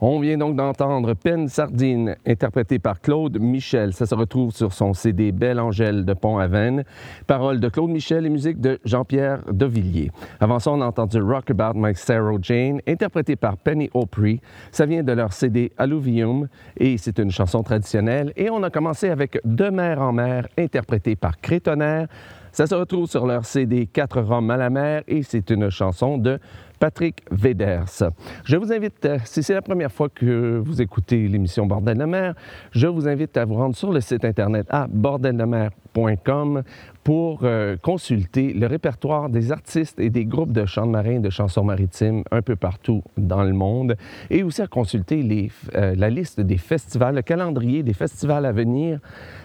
On 0.02 0.19
vient 0.19 0.38
donc 0.38 0.57
d'entendre 0.57 1.12
Peine 1.12 1.49
Sardine, 1.49 2.17
interprétée 2.26 2.79
par 2.79 3.02
Claude 3.02 3.38
Michel. 3.38 3.93
Ça 3.93 4.07
se 4.07 4.14
retrouve 4.14 4.50
sur 4.50 4.73
son 4.73 4.95
CD 4.95 5.31
Belle 5.31 5.61
Angèle 5.61 6.07
de 6.07 6.14
Pont-Aven. 6.14 6.85
Paroles 7.26 7.61
de 7.61 7.69
Claude 7.69 7.90
Michel 7.90 8.25
et 8.25 8.31
musique 8.31 8.62
de 8.62 8.81
Jean-Pierre 8.87 9.43
Devilliers. 9.52 10.11
Avant 10.40 10.59
ça, 10.59 10.71
on 10.71 10.81
a 10.81 10.87
entendu 10.87 11.21
Rock 11.21 11.50
About 11.50 11.79
My 11.79 11.95
Sarah 11.95 12.38
Jane, 12.40 12.81
interprétée 12.88 13.37
par 13.37 13.59
Penny 13.59 13.90
Opry. 13.93 14.40
Ça 14.73 14.87
vient 14.87 15.02
de 15.02 15.12
leur 15.12 15.35
CD 15.35 15.71
Alluvium 15.76 16.49
et 16.79 16.97
c'est 16.97 17.19
une 17.19 17.31
chanson 17.31 17.62
traditionnelle. 17.62 18.33
Et 18.37 18.49
on 18.49 18.62
a 18.62 18.71
commencé 18.71 19.11
avec 19.11 19.38
De 19.45 19.69
mer 19.69 20.00
en 20.00 20.12
mer, 20.12 20.49
interprétée 20.57 21.14
par 21.14 21.38
Crétonnerre. 21.43 22.09
Ça 22.52 22.66
se 22.66 22.75
retrouve 22.75 23.09
sur 23.09 23.26
leur 23.26 23.45
CD 23.45 23.87
4 23.87 24.21
Roms 24.23 24.50
à 24.50 24.57
la 24.57 24.71
mer 24.71 25.02
et 25.07 25.23
c'est 25.23 25.50
une 25.50 25.71
chanson 25.71 26.19
de 26.19 26.40
Patrick 26.80 27.23
Veders. 27.30 28.11
Je 28.45 28.57
vous 28.57 28.73
invite, 28.73 29.04
euh, 29.04 29.19
si 29.25 29.42
c'est 29.42 29.54
la 29.54 29.62
première 29.62 29.92
fois 29.92 30.09
que 30.09 30.59
vous 30.64 30.80
écoutez 30.80 31.28
l'émission 31.28 31.66
Bordel 31.66 31.99
de 31.99 32.04
mer, 32.04 32.35
je 32.73 32.87
vous 32.87 33.07
invite 33.07 33.37
à 33.37 33.45
vous 33.45 33.54
rendre 33.54 33.76
sur 33.76 33.92
le 33.92 34.00
site 34.00 34.25
internet 34.25 34.66
à 34.71 34.88
bordeldemer.com 34.88 36.62
pour 37.04 37.40
euh, 37.42 37.76
consulter 37.76 38.54
le 38.54 38.66
répertoire 38.66 39.28
des 39.28 39.52
artistes 39.52 40.00
et 40.00 40.09
des 40.09 40.25
groupes 40.25 40.52
de 40.52 40.64
chants 40.64 40.87
de 40.87 40.92
marins 40.92 41.21
de 41.21 41.30
chansons 41.30 41.64
maritimes 41.64 42.25
un 42.30 42.40
peu 42.40 42.57
partout 42.57 43.02
dans 43.19 43.45
le 43.45 43.52
monde 43.52 43.97
et 44.30 44.42
aussi 44.42 44.62
à 44.62 44.66
consulter 44.66 45.50
euh, 45.76 45.95
la 45.95 46.09
liste 46.09 46.40
des 46.40 46.57
festivals, 46.57 47.14
le 47.14 47.23
calendrier 47.23 47.83
des 47.83 47.95
festivals 47.95 48.47
à 48.47 48.52
venir 48.52 48.99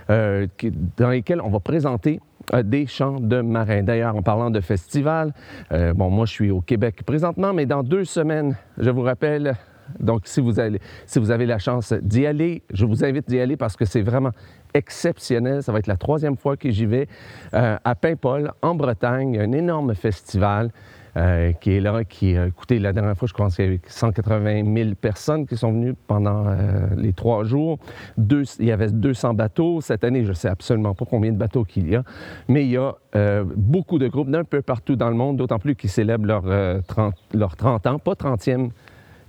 dans 0.08 1.10
lesquels 1.10 1.42
on 1.42 1.50
va 1.50 1.60
présenter 1.60 2.20
des 2.64 2.86
chants 2.86 3.20
de 3.20 3.42
marins. 3.42 3.84
D'ailleurs, 3.84 4.16
en 4.16 4.22
parlant 4.22 4.50
de 4.50 4.60
festivals, 4.62 5.34
euh, 5.72 5.94
bon, 5.94 6.10
moi, 6.10 6.26
je 6.26 6.32
suis 6.32 6.52
au 6.52 6.62
Québec 6.62 7.04
présentement, 7.06 7.54
mais 7.54 7.66
dans 7.66 7.84
deux 7.84 8.06
semaines, 8.06 8.56
je 8.78 8.90
vous 8.90 9.02
rappelle, 9.02 9.56
donc 10.00 10.22
si 10.26 10.42
vous, 10.42 10.60
allez, 10.60 10.80
si 11.06 11.20
vous 11.20 11.32
avez 11.32 11.46
la 11.46 11.60
chance 11.60 11.94
d'y 12.02 12.26
aller, 12.26 12.64
je 12.74 12.86
vous 12.86 13.04
invite 13.04 13.28
d'y 13.28 13.40
aller 13.40 13.58
parce 13.58 13.76
que 13.76 13.86
c'est 13.86 14.02
vraiment 14.02 14.32
exceptionnel. 14.74 15.64
Ça 15.64 15.72
va 15.72 15.80
être 15.80 15.88
la 15.88 15.98
troisième 15.98 16.38
fois 16.38 16.58
que 16.58 16.70
j'y 16.70 16.86
vais 16.86 17.08
euh, 17.54 17.78
à 17.84 17.96
Paimpol, 17.96 18.52
en 18.62 18.76
Bretagne, 18.76 19.40
un 19.40 19.52
énorme 19.52 19.96
festival. 19.96 20.72
Euh, 21.18 21.54
qui 21.54 21.72
est 21.72 21.80
là, 21.80 22.04
qui 22.04 22.36
a 22.38 22.50
coûté 22.50 22.80
la 22.80 22.94
dernière 22.94 23.18
fois, 23.18 23.28
je 23.28 23.34
pense 23.34 23.56
qu'il 23.56 23.66
y 23.66 23.68
avait 23.68 23.80
180 23.88 24.74
000 24.76 24.96
personnes 24.96 25.46
qui 25.48 25.56
sont 25.56 25.72
venues 25.72 25.94
pendant 26.08 26.46
euh, 26.48 26.88
les 26.98 27.14
trois 27.14 27.44
jours. 27.44 27.80
Il 28.18 28.66
y 28.66 28.72
avait 28.72 28.92
200 28.92 29.34
bateaux. 29.34 29.82
Cette 29.82 30.04
année, 30.04 30.24
je 30.24 30.30
ne 30.30 30.34
sais 30.34 30.50
absolument 30.50 30.94
pas 30.94 31.06
combien 31.06 31.32
de 31.32 31.38
bateaux 31.38 31.64
qu'il 31.64 31.90
y 31.90 31.96
a, 31.96 32.04
mais 32.48 32.66
il 32.66 32.72
y 32.72 32.78
a 32.78 32.96
euh, 33.16 33.46
beaucoup 33.56 33.98
de 33.98 34.08
groupes 34.08 34.30
d'un 34.30 34.44
peu 34.44 34.62
partout 34.62 34.96
dans 34.96 35.10
le 35.10 35.16
monde, 35.16 35.38
d'autant 35.38 35.60
plus 35.60 35.76
qu'ils 35.76 35.90
célèbrent 35.90 36.26
leur, 36.26 36.44
euh, 36.48 36.82
30, 36.88 37.16
leur 37.34 37.56
30 37.56 37.88
ans, 37.88 38.00
pas 38.00 38.14
30e 38.14 38.72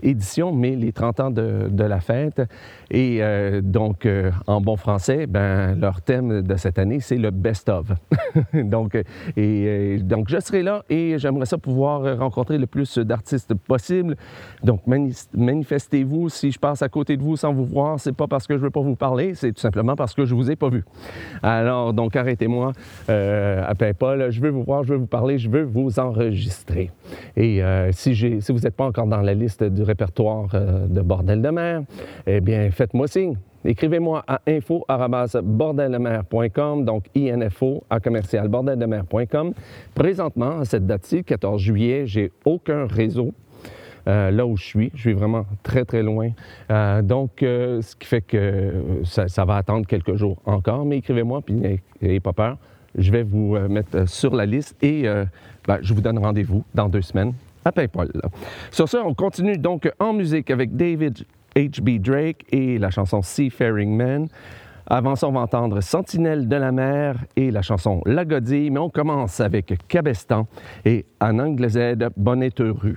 édition, 0.03 0.53
mais 0.53 0.77
les 0.77 0.93
30 0.93 1.21
ans 1.21 1.31
de, 1.31 1.69
de 1.71 1.85
la 1.85 2.01
fête. 2.01 2.43
Et 2.91 3.19
euh, 3.21 3.61
donc, 3.63 4.07
euh, 4.07 4.31
en 4.47 4.61
bon 4.61 4.77
français, 4.77 5.27
ben, 5.27 5.75
leur 5.79 6.03
thème 6.03 6.43
de 6.43 6.57
cette 6.57 6.79
année, 6.79 7.01
c'est 7.01 7.17
le 7.17 7.31
best-of. 7.31 7.87
donc, 8.55 8.97
euh, 9.39 9.99
donc, 9.99 10.29
je 10.29 10.39
serai 10.39 10.63
là 10.63 10.85
et 10.89 11.19
j'aimerais 11.19 11.47
ça 11.47 11.59
pouvoir 11.59 12.19
rencontrer 12.19 12.59
le 12.59 12.67
plus 12.67 12.99
d'artistes 12.99 13.55
possible. 13.55 14.17
Donc, 14.63 14.87
mani- 14.87 15.29
manifestez-vous. 15.35 16.29
Si 16.29 16.53
je 16.53 16.59
passe 16.59 16.83
à 16.83 16.89
côté 16.89 17.17
de 17.17 17.23
vous 17.23 17.37
sans 17.37 17.53
vous 17.53 17.65
voir, 17.65 17.99
c'est 17.99 18.15
pas 18.15 18.27
parce 18.27 18.47
que 18.47 18.57
je 18.57 18.63
veux 18.63 18.71
pas 18.71 18.81
vous 18.81 18.97
parler, 18.97 19.35
c'est 19.35 19.53
tout 19.53 19.61
simplement 19.61 19.97
parce 19.97 20.15
que 20.15 20.25
je 20.25 20.35
vous 20.35 20.51
ai 20.51 20.57
pas 20.57 20.69
vu. 20.69 20.85
Alors, 21.43 21.93
donc, 21.93 22.15
arrêtez-moi 22.17 22.73
à 23.09 23.75
PayPal. 23.75 24.31
Je 24.31 24.41
veux 24.41 24.51
vous 24.51 24.63
voir, 24.63 24.85
je 24.85 24.93
veux 24.93 24.99
vous 24.99 25.07
parler, 25.07 25.39
je 25.39 25.49
veux 25.51 25.63
vous 25.65 25.99
enregistrer. 25.99 26.91
Et 27.37 27.61
si, 27.93 28.15
si 28.15 28.53
vous 28.53 28.59
n'êtes 28.61 28.77
pas 28.77 28.85
encore 28.85 29.07
dans 29.07 29.21
la 29.23 29.35
liste 29.35 29.65
du 29.65 29.83
répertoire 29.87 30.49
euh, 30.55 30.87
de 30.87 31.01
Bordel 31.01 31.41
de 31.41 31.49
mer, 31.49 31.83
eh 32.27 32.41
bien, 32.41 32.71
faites-moi 32.71 33.09
signe. 33.09 33.37
Écrivez-moi 33.65 34.23
à 34.29 34.41
info.bordeldemer.com, 34.47 36.85
donc 36.85 37.05
info 37.17 37.83
à 37.91 37.99
commercial 38.01 38.49
bordeldemer.com. 38.49 39.53
Présentement, 39.95 40.61
à 40.61 40.65
cette 40.65 40.87
date-ci, 40.87 41.25
14 41.25 41.61
juillet, 41.61 42.07
j'ai 42.07 42.31
aucun 42.45 42.87
réseau. 42.87 43.33
euh, 44.09 44.31
là 44.31 44.47
où 44.47 44.57
je 44.57 44.65
suis. 44.65 44.93
Je 44.95 45.01
suis 45.01 45.15
vraiment 45.15 45.45
très, 45.65 45.85
très 45.85 46.05
loin. 46.05 46.29
Euh, 46.71 47.03
donc, 47.03 47.31
ce 47.41 47.97
qui 47.97 48.07
fait 48.07 48.21
que 48.21 48.73
ça, 49.03 49.45
va 49.45 49.57
attendre 49.57 49.85
quelques 49.85 50.15
jours 50.15 50.37
encore, 50.47 50.85
mais 50.85 50.99
écrivez-moi, 50.99 51.41
puis 51.43 51.55
n'ayez- 51.55 52.21
pas 52.21 52.33
peur. 52.33 52.57
Je 52.97 53.11
vais 53.11 53.25
vous 53.25 53.59
mettre 53.69 54.09
sur 54.09 54.37
la 54.37 54.47
liste 54.47 54.77
et 54.81 55.07
ben, 55.67 55.79
je 55.83 55.93
vous 55.93 56.01
donne 56.01 56.19
rendez-vous 56.19 56.63
dans 56.73 56.89
deux 56.89 57.03
semaines 57.03 57.33
à 57.67 57.73
PayPal. 57.73 58.09
Sur 58.71 58.89
ce, 58.89 58.97
on 58.97 59.13
continue 59.13 59.59
donc 59.59 59.91
en 59.99 60.13
musique 60.13 60.51
avec 60.51 60.77
David 60.77 61.25
H.B. 61.57 62.01
Drake 62.01 62.45
et 62.51 62.79
la 62.79 62.91
chanson 62.91 63.23
Seafaring 63.23 63.97
Man. 63.97 64.29
Avant 64.87 65.17
ça, 65.17 65.27
on 65.27 65.33
va 65.33 65.41
entendre 65.41 65.81
Sentinelle 65.81 66.47
de 66.47 66.57
la 66.57 66.71
mer 66.71 67.17
et 67.35 67.51
la 67.51 67.63
chanson 67.63 68.03
La 68.07 68.25
Godille, 68.25 68.71
mais 68.71 68.79
on 68.79 68.89
commence 68.89 69.41
avec 69.41 69.75
Cabestan 69.89 70.47
et 70.85 71.05
en 71.21 71.41
anglais 71.41 71.71
Z, 71.71 71.97
Bonnet 72.17 72.53
heureux. 72.61 72.97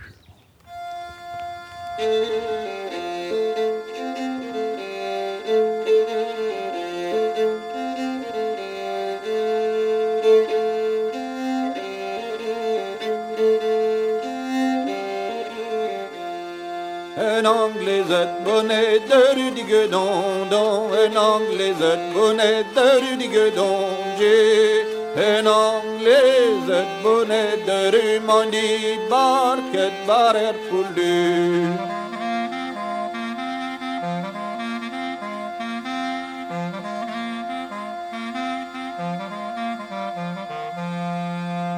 بونه 22.13 22.63
داری 22.75 23.15
دیگه 23.15 23.49
دونجی 23.55 24.81
هنام 25.17 25.81
لیزت 25.97 26.89
بونه 27.03 27.55
داری 27.67 28.19
ماندی 28.19 28.97
بارکت 29.09 29.91
بارر 30.07 30.53
پولی 30.69 31.99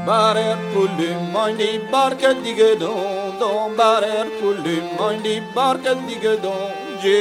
Barer 0.06 0.58
pulli 0.74 1.10
mandi 1.34 1.80
barka 1.92 2.34
dige 2.44 2.72
don 2.80 3.38
don 3.40 3.76
barer 3.78 4.26
pulli 4.40 4.78
mandi 5.00 5.36
barka 5.56 5.94
dige 6.08 6.34
don 6.42 6.72
je 7.04 7.20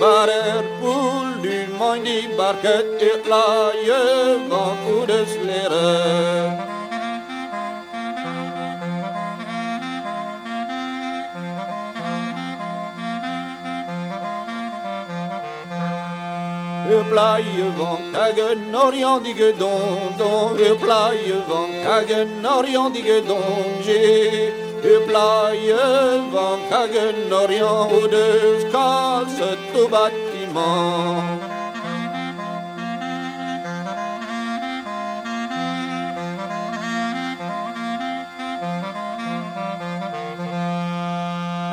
barer 0.00 0.62
pulli 0.80 1.27
du 1.42 1.66
moin 1.78 2.02
di 2.02 2.28
barket 2.36 3.02
ut 3.10 3.26
laie 3.26 4.00
van 4.48 4.76
ouders 4.92 5.34
leren. 5.46 6.66
Ur 16.94 17.04
plaie 17.10 17.66
van 17.78 18.02
kagen 18.12 18.74
orient 18.84 19.24
di 19.24 19.34
gedon, 19.34 20.16
don 20.18 20.58
ur 20.58 20.76
plaie 20.84 21.36
van 21.48 21.70
kagen 21.84 22.46
orient 22.56 22.94
di 22.94 23.02
gedon, 23.02 23.64
j'ai 23.84 24.52
ur 24.82 25.00
plaie 25.06 25.76
van 26.32 26.58
kagen 26.70 27.32
orient, 27.42 27.92
ou 27.92 28.08
deus 28.08 28.64
kalset 28.72 29.58
tout 29.72 29.88
bâtiment. 29.90 30.47
emañ 30.48 31.38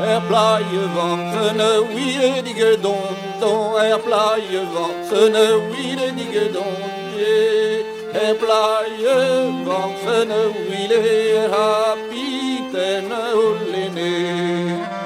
Er 0.07 0.21
plaie 0.29 0.83
vant, 0.95 1.23
se 1.33 1.53
ne 1.59 1.69
ouile 1.83 2.41
dige 2.45 2.71
don, 2.83 3.15
don, 3.41 3.77
er 3.79 3.97
plaie 4.05 4.61
vant, 4.73 4.99
se 5.09 5.29
ne 5.33 5.45
ouile 5.59 6.07
dige 6.17 6.45
don, 6.55 6.75
er 8.23 8.35
plaie 8.41 9.15
vant, 9.67 9.95
se 10.03 10.17
ne 10.29 10.41
ouile 10.51 11.01
er 11.41 11.49
hapite 11.55 12.87
ne 13.09 13.23
oulene. 13.41 15.04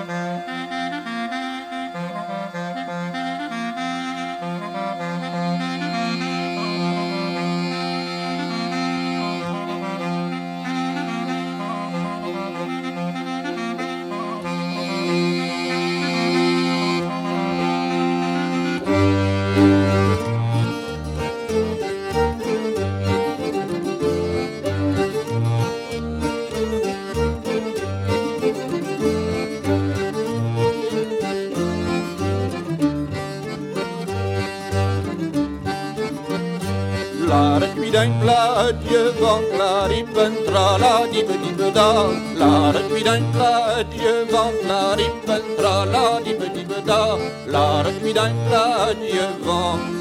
Pladieu 37.92 39.12
van 39.20 39.44
la 39.58 39.88
ripen 39.88 40.34
tra 40.46 40.78
la 40.78 41.08
dibe 41.12 41.38
dibe 41.44 41.72
da. 41.72 42.08
La 42.38 42.72
recuidin 42.72 43.26
pladieu 43.34 44.26
van 44.32 44.54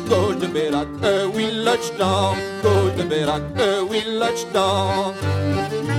Gold 0.08 0.40
de 0.40 0.48
berak 0.48 0.88
e 1.02 1.26
village 1.34 1.90
down 1.98 2.36
Gold 2.62 2.96
de 2.96 3.04
berak 3.04 3.42
e 3.56 3.68
village 3.90 4.44
down 4.52 5.97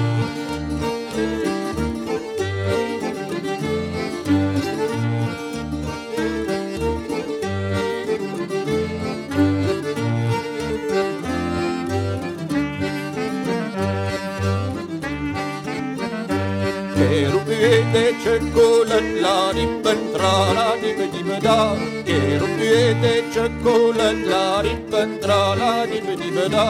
ete 17.93 18.39
kolen 18.54 19.21
la 19.21 19.52
di 19.52 19.65
pentra 19.84 20.54
la 20.54 20.75
di 20.82 20.93
di 21.12 21.23
beda 21.23 21.75
kero 22.06 22.45
tu 22.45 22.67
ete 22.82 23.49
kolen 23.63 24.30
la 24.30 24.62
di 24.62 24.75
pentra 24.91 25.56
la 25.56 25.86
di 25.86 25.99
di 26.21 26.30
beda 26.30 26.67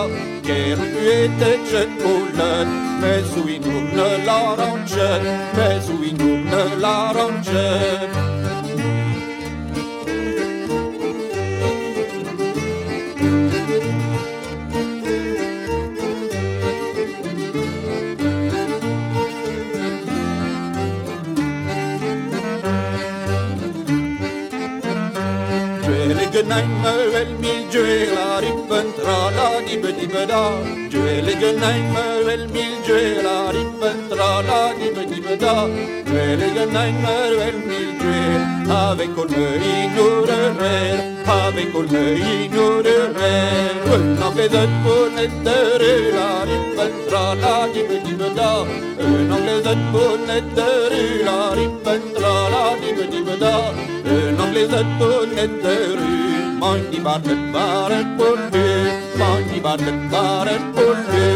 kero 0.48 0.84
tu 0.94 1.00
ete 1.20 1.52
kolen 2.02 2.68
me 3.02 3.14
suinum 3.32 3.96
la 4.26 4.56
ranche 4.60 5.12
me 5.56 5.70
suinum 5.82 6.50
la 6.80 7.12
ranche 7.12 8.39
mil 27.82 28.06
due 28.06 28.14
la 28.14 28.40
rippen 28.40 28.94
tra 28.96 29.30
la 29.32 29.62
dibe 29.66 29.94
di 29.96 30.08
da 30.08 30.44
Dueligenheim 30.90 31.94
vel 32.26 32.48
mil 32.50 32.82
duela 32.86 33.52
rippen 33.52 34.08
tra 34.10 34.42
la 34.42 34.74
dibe 34.78 35.06
dibe 35.06 35.38
da 35.38 35.68
Dueligenheim 36.06 37.06
vel 37.40 37.58
mil 37.70 37.98
duel 38.00 38.42
Avec 38.70 39.16
colme 39.16 39.50
ignorerer 39.74 40.96
Avec 41.26 41.72
colme 41.72 42.04
ignorerer 42.18 43.72
Unna 43.94 44.30
tra 47.08 47.34
la 47.36 47.68
da 48.36 48.54
la 52.20 52.66
da 54.68 56.29
barnet 56.60 57.54
bare 57.54 58.00
på 58.18 58.36
du 58.52 58.68
Mangi 59.20 59.60
barnet 59.62 60.12
bare 60.12 60.56
på 60.76 60.86
du 61.12 61.30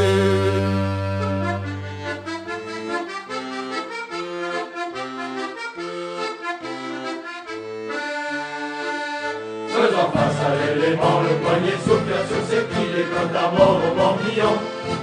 Faisant 9.73 10.11
face 10.13 10.41
à 10.45 10.49
l'élément, 10.59 11.21
le 11.21 11.33
poignet 11.41 11.77
soupir 11.85 12.19
sur 12.29 12.43
ses 12.47 12.63
pieds, 12.69 12.91
les 12.95 13.03
côtes 13.11 13.35
à 13.35 13.47
mort 13.57 13.81
au 13.87 13.95
morbihan, 13.95 14.55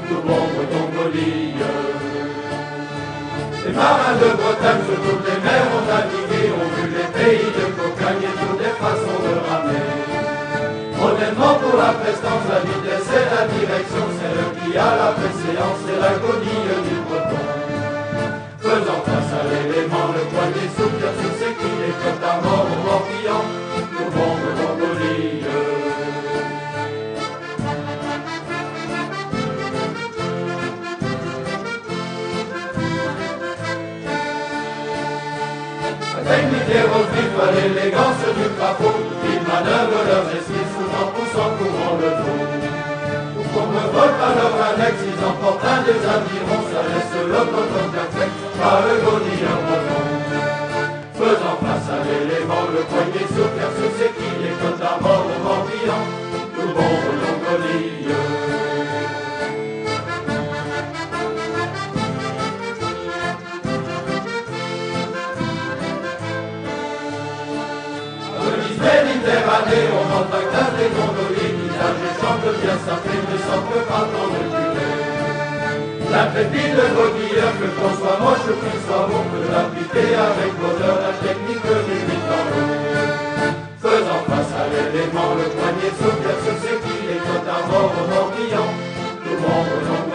tout 0.08 0.22
bon 0.26 0.42
breton 0.54 0.84
golie. 0.94 1.54
Les 3.66 3.72
marins 3.72 4.16
de 4.22 4.28
Bretagne 4.40 4.82
sur 4.86 4.98
toutes 5.04 5.24
les 5.28 5.40
mers 5.44 5.68
ont 5.76 5.84
navigué, 5.90 6.42
ont 6.60 6.70
vu 6.74 6.84
les 6.96 7.08
pays 7.18 7.50
de 7.58 7.64
cocagne 7.78 8.39
Honnêtement 11.20 11.54
pour 11.56 11.76
la 11.76 11.92
prestance, 12.00 12.48
la 12.48 12.60
vitesse 12.60 13.12
et 13.12 13.26
la 13.28 13.44
direction, 13.46 14.04
c'est 14.16 14.32
le 14.40 14.46
qui 14.56 14.78
a 14.78 14.96
la 14.96 15.12
préséance 15.12 15.84
et 15.84 16.00
la 16.00 16.12
godille 16.16 16.80
du 16.88 16.96
breton. 17.04 17.44
Faisant 18.58 19.02
face 19.04 19.32
à 19.36 19.44
l'élément, 19.44 20.08
le 20.16 20.24
poignet 20.32 20.68
soupir 20.74 21.12
sur 21.20 21.32
ses 21.36 21.52
les 21.52 21.92
côtes 22.00 22.24
à 22.24 22.40
mort 22.40 22.64
au 22.64 22.78
morbihan, 22.86 23.44
tout 23.76 24.10
bon 24.16 24.30
breton 24.40 24.72
golie. 24.80 25.44
Technique 36.30 36.70
vif 36.70 37.34
à 37.42 37.52
l'élégance 37.52 38.22
du 38.38 38.48
crapaud, 38.56 39.00
ils 39.24 39.42
manœuvrent 39.42 40.04
leurs 40.06 40.30
esquisses 40.30 40.69
en 41.00 41.06
poussant 41.16 41.50
courant 41.56 41.96
le 42.02 42.10
dos. 42.20 42.40
Ou 43.38 43.42
qu'on 43.52 43.66
ne 43.72 43.84
vole 43.94 44.14
pas 44.20 44.32
leur 44.36 44.54
annexe, 44.68 45.02
ils 45.08 45.20
emportent 45.24 45.64
un 45.64 45.80
des 45.88 46.00
avirons, 46.16 46.64
ça 46.70 46.80
laisse 46.88 47.14
le 47.32 47.42
coton 47.52 47.86
perfect, 47.96 48.36
par 48.60 48.78
le 48.84 48.94
godillon 49.04 49.58
breton. 49.66 50.02
Faisant 51.18 51.58
face 51.64 51.88
à 51.96 51.98
l'élément, 52.04 52.64
le 52.74 52.82
poignet 52.90 53.26
soupir 53.34 53.68
sur 53.76 53.90
ses 53.96 54.12
quilles, 54.16 54.44
les 54.44 54.84
à 54.90 54.94
mort 55.00 55.26
au 55.32 55.38
morbihan, 55.44 56.02
tout 56.54 56.72
bon 56.76 56.92
breton 57.06 58.29
Méditerranée, 69.70 69.88
on 69.94 70.10
des 70.76 70.90
gondoliers 70.94 71.54
qui 71.54 71.68
nage 71.70 72.02
et 72.02 72.14
chante 72.18 72.48
bien 72.60 72.76
sa 72.86 72.96
plaie, 73.02 73.22
ne 73.22 73.38
semble 73.38 73.78
pas 73.86 74.04
tant 74.10 74.28
de 74.34 74.42
culer. 74.50 74.90
L'intrépide 76.10 76.80
godilleur, 76.96 77.52
que 77.60 77.68
qu'on 77.78 77.94
soit 77.94 78.18
moche 78.18 78.50
qu'il 78.50 78.78
soit 78.82 79.06
bon, 79.06 79.22
peut 79.30 79.46
l'appliquer 79.46 80.14
avec 80.14 80.50
bonheur 80.58 80.96
la 81.06 81.12
technique 81.22 81.66
du 81.86 81.96
huit. 82.06 82.26
Faisant 83.80 84.22
face 84.28 84.52
à 84.58 84.64
l'élément, 84.70 85.30
le 85.38 85.46
poignet 85.54 85.92
soupir 85.98 86.36
sur 86.42 86.56
côtes 87.26 87.48
à 87.48 87.66
mort 87.70 87.92
au 87.94 88.04
morbihan, 88.10 88.68
tout 89.22 89.30
le 89.30 89.40
monde 89.40 90.09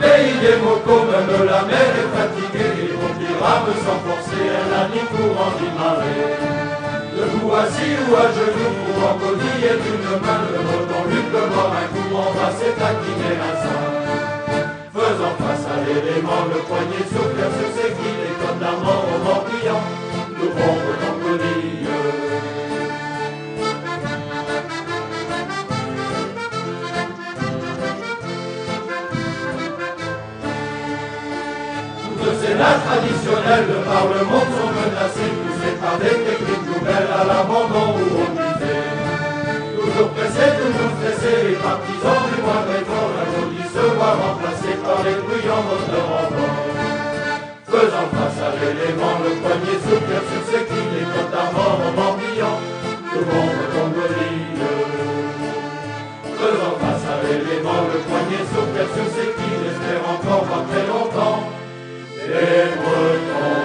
pays 0.00 0.34
des 0.42 0.56
mocos, 0.62 1.04
même 1.10 1.46
la 1.46 1.62
mer 1.68 1.88
est 2.00 2.10
fatiguée, 2.14 2.72
les 2.78 2.96
pompiers 3.00 3.38
rament 3.40 3.78
sans 3.84 4.00
forcer 4.06 4.44
un 4.62 4.70
ami 4.82 5.00
courant 5.10 5.52
d'y 5.58 5.68
marrer. 5.78 6.38
Debout 7.14 7.52
assis 7.54 7.98
ou 8.06 8.14
à 8.14 8.26
genoux, 8.30 8.74
pour 8.84 8.98
en 9.10 9.14
godiller 9.18 9.74
d'une 9.82 10.10
main, 10.22 10.42
le 10.52 10.60
breton 10.66 11.02
lutte 11.10 11.32
le 11.34 11.44
mort 11.50 11.74
un 11.74 11.86
coup, 11.92 12.10
on 12.14 12.30
va 12.38 12.48
s'étaquiner 12.58 13.34
un 13.48 13.54
sein. 13.62 13.82
Faisant 14.94 15.34
face 15.42 15.66
à 15.66 15.76
l'élément, 15.82 16.42
le 16.52 16.60
poignet 16.68 17.04
soupir 17.10 17.48
sur 17.58 17.70
ses 17.76 17.90
quilles, 17.96 18.22
les 18.22 18.34
côtes 18.38 18.60
d'amant 18.62 19.02
au 19.10 19.18
morbihan, 19.24 19.82
nous 20.38 20.50
bon 20.54 21.07
Toutes 32.58 32.66
de 32.66 32.70
ces 32.70 32.74
nages 32.74 32.86
traditionnelles 32.90 33.68
de 33.70 33.78
par 33.86 34.04
le 34.10 34.18
monde 34.26 34.50
sont 34.58 34.72
menacées, 34.74 35.30
poussées 35.30 35.78
par 35.78 35.94
des 36.02 36.18
techniques 36.26 36.66
nouvelles 36.66 37.06
à 37.06 37.22
l'abandon 37.22 37.94
ou 37.94 38.18
au 38.18 38.28
musée. 38.34 38.82
Toujours 39.78 40.10
pressés, 40.10 40.58
toujours 40.58 40.90
stressés, 40.98 41.54
les 41.54 41.58
partisans 41.62 42.24
du 42.26 42.42
moindre 42.42 42.74
effort, 42.74 43.14
la 43.14 43.24
maudit 43.30 43.62
se 43.62 43.84
voit 43.94 44.18
remplacée 44.18 44.74
par 44.82 44.98
les 45.06 45.22
bruyants 45.22 45.66
moteurs 45.70 46.10
en 46.18 46.26
bord. 46.34 46.58
Faisant 47.62 48.10
face 48.10 48.40
à 48.42 48.50
l'élément, 48.58 49.22
le 49.22 49.38
poignet 49.38 49.78
soupir 49.78 50.22
sur 50.26 50.42
les 50.50 51.06
côtes 51.14 51.38
à 51.38 51.46
mort 51.54 51.78
en 51.78 51.92
morbihan, 51.94 52.58
tout 53.06 53.22
le 53.22 53.38
monde 53.38 53.62
tombe. 53.70 54.02
Faisant 56.42 56.74
face 56.82 57.06
à 57.06 57.16
l'élément, 57.22 57.86
le 57.86 57.98
poignet 58.02 58.42
soupir 58.50 58.86
sur 58.98 59.08
ses 59.14 59.30
quilles, 59.38 59.62
espère 59.70 60.02
encore 60.10 60.42
pas 60.50 60.66
très 60.66 60.86
longtemps. 60.90 61.67
Les 62.28 62.74
Bretons 62.76 63.57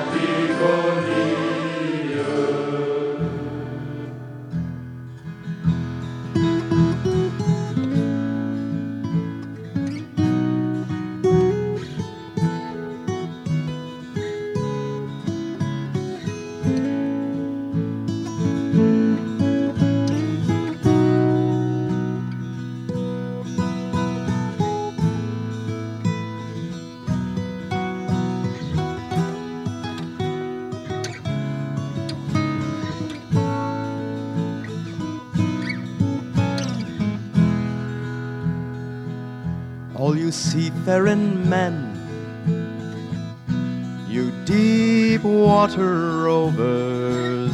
seafaring 40.33 41.47
men, 41.47 41.93
you 44.09 44.31
deep 44.45 45.23
water 45.23 46.23
rovers, 46.23 47.53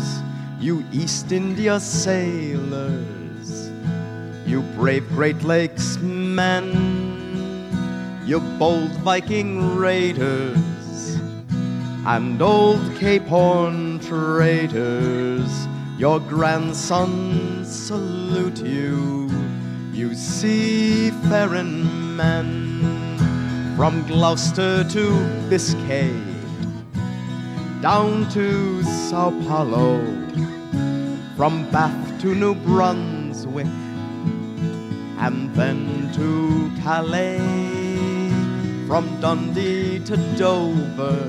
you 0.62 0.86
East 0.92 1.34
India 1.34 1.78
sailors, 1.80 3.70
you 4.46 4.62
brave 4.78 5.08
Great 5.10 5.44
Lakes 5.44 5.98
men, 5.98 6.72
you 8.26 8.40
bold 8.58 8.92
Viking 9.04 9.76
raiders, 9.76 11.18
and 12.06 12.42
old 12.42 12.96
Cape 12.98 13.28
Horn 13.28 14.00
traders, 14.00 15.68
your 15.98 16.22
grandsons 16.22 17.68
salute 17.70 18.66
you, 18.66 19.30
you 19.92 20.16
seafaring 20.16 22.16
men, 22.16 22.59
from 23.80 24.06
Gloucester 24.08 24.84
to 24.84 25.06
Biscay, 25.50 26.12
down 27.82 28.30
to 28.30 28.84
Sao 28.84 29.32
Paulo, 29.48 30.04
from 31.38 31.66
Bath 31.72 32.22
to 32.22 32.36
New 32.36 32.56
Brunswick, 32.56 33.72
and 35.24 35.56
then 35.56 36.12
to 36.12 36.70
Calais. 36.84 37.40
from 38.86 39.06
Dundee 39.22 40.00
to 40.00 40.18
Dover 40.36 41.24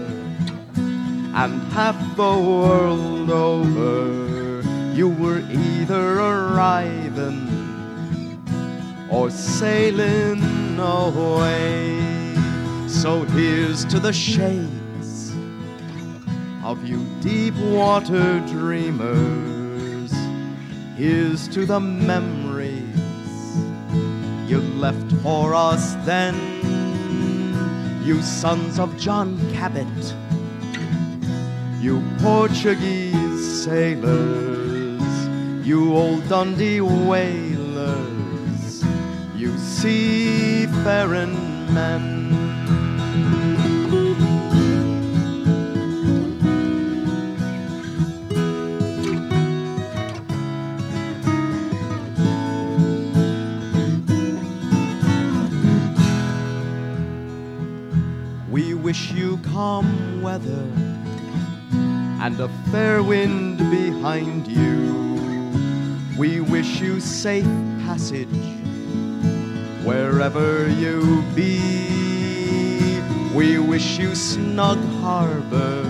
and 1.42 1.62
half 1.72 1.98
the 2.16 2.34
world 2.50 3.30
over. 3.30 4.62
You 4.92 5.10
were 5.10 5.42
either 5.52 6.18
arriving 6.18 7.46
or 9.08 9.30
sailing 9.30 10.80
away. 10.80 12.09
So 13.00 13.22
here's 13.22 13.86
to 13.86 13.98
the 13.98 14.12
shades 14.12 15.32
of 16.62 16.86
you 16.86 17.06
deep 17.22 17.56
water 17.56 18.40
dreamers. 18.40 20.12
Here's 20.98 21.48
to 21.48 21.64
the 21.64 21.80
memories 21.80 22.84
you 24.46 24.60
left 24.76 25.10
for 25.22 25.54
us 25.54 25.94
then, 26.04 26.36
you 28.04 28.20
sons 28.20 28.78
of 28.78 28.94
John 28.98 29.38
Cabot, 29.54 30.14
you 31.80 32.02
Portuguese 32.18 33.64
sailors, 33.64 35.00
you 35.66 35.96
old 35.96 36.28
Dundee 36.28 36.82
whalers, 36.82 38.84
you 39.34 39.56
seafaring 39.56 41.32
men. 41.72 42.19
Calm 59.60 60.22
weather 60.22 60.66
and 62.24 62.40
a 62.40 62.48
fair 62.72 63.02
wind 63.02 63.58
behind 63.70 64.46
you. 64.46 65.20
We 66.18 66.40
wish 66.40 66.80
you 66.80 66.98
safe 66.98 67.52
passage 67.84 68.40
wherever 69.84 70.66
you 70.66 71.22
be. 71.34 73.02
We 73.34 73.58
wish 73.58 73.98
you 73.98 74.14
snug 74.14 74.78
harbor 75.02 75.84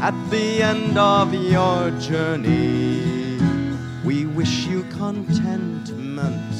at 0.00 0.16
the 0.30 0.62
end 0.62 0.96
of 0.96 1.34
your 1.34 1.90
journey. 2.08 3.38
We 4.02 4.24
wish 4.24 4.64
you 4.64 4.84
contentment 4.84 6.54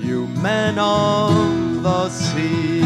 you 0.00 0.28
men 0.28 0.78
of 0.78 1.63
the 1.84 2.08
sea, 2.08 2.82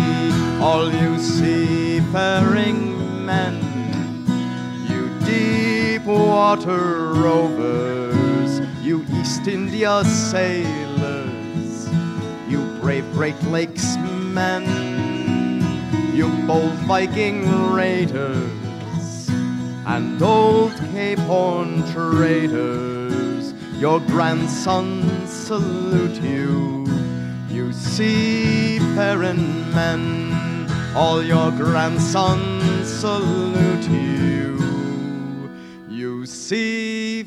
all 0.61 0.92
you 0.92 1.16
seafaring 1.20 2.80
men, 3.24 3.54
you 4.90 5.08
deep 5.24 6.04
water 6.04 7.12
rovers, 7.12 8.61
you 8.82 9.06
East 9.12 9.46
India 9.46 10.02
sailors, 10.04 11.88
you 12.48 12.58
brave 12.80 13.08
Great 13.12 13.40
Lakes 13.44 13.96
men, 14.34 14.64
you 16.12 16.26
bold 16.48 16.74
Viking 16.90 17.72
raiders, 17.72 19.28
and 19.87 20.20
old 20.20 20.74
Cape 20.90 21.20
Horn 21.20 21.88
traders, 21.92 23.54
your 23.78 24.00
grandsons 24.00 25.30
salute 25.30 26.20
you. 26.20 26.77
You 27.68 27.74
seafaring 27.74 29.44
men, 29.74 30.66
all 30.96 31.22
your 31.22 31.50
grandsons 31.50 32.88
salute 32.88 33.87
you. 33.90 35.50
You 35.90 36.24
seafaring 36.24 37.26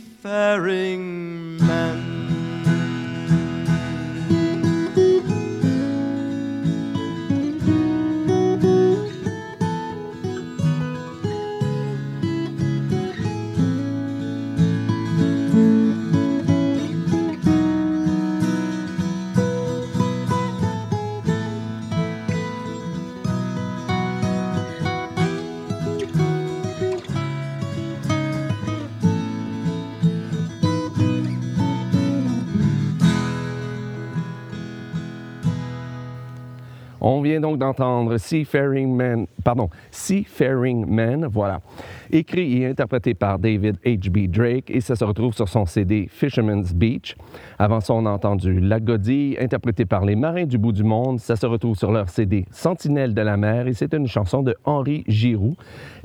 On 37.22 37.24
vient 37.24 37.40
donc 37.40 37.60
d'entendre 37.60 38.18
Seafaring 38.18 38.96
Man, 38.96 39.28
pardon, 39.44 39.70
Seafaring 39.92 40.88
Man, 40.88 41.28
voilà, 41.32 41.62
écrit 42.10 42.64
et 42.64 42.66
interprété 42.66 43.14
par 43.14 43.38
David 43.38 43.78
H.B. 43.86 44.26
Drake 44.28 44.72
et 44.72 44.82
ça 44.82 44.96
se 44.96 45.04
retrouve 45.04 45.32
sur 45.36 45.48
son 45.48 45.68
CD 45.68 46.08
Fisherman's 46.10 46.74
Beach. 46.74 47.16
Avant 47.60 47.80
ça, 47.80 47.94
on 47.94 48.08
a 48.08 48.10
entendu 48.10 48.60
La 48.60 48.80
Godille, 48.80 49.38
interprétée 49.40 49.86
par 49.86 50.04
les 50.04 50.16
Marins 50.16 50.46
du 50.46 50.58
bout 50.58 50.72
du 50.72 50.84
monde. 50.84 51.20
Ça 51.20 51.36
se 51.36 51.46
retrouve 51.46 51.78
sur 51.78 51.92
leur 51.92 52.10
CD 52.10 52.46
Sentinelle 52.50 53.14
de 53.14 53.22
la 53.22 53.38
mer 53.38 53.68
et 53.68 53.74
c'est 53.74 53.94
une 53.94 54.08
chanson 54.08 54.42
de 54.42 54.56
Henri 54.66 55.04
Giroux. 55.08 55.56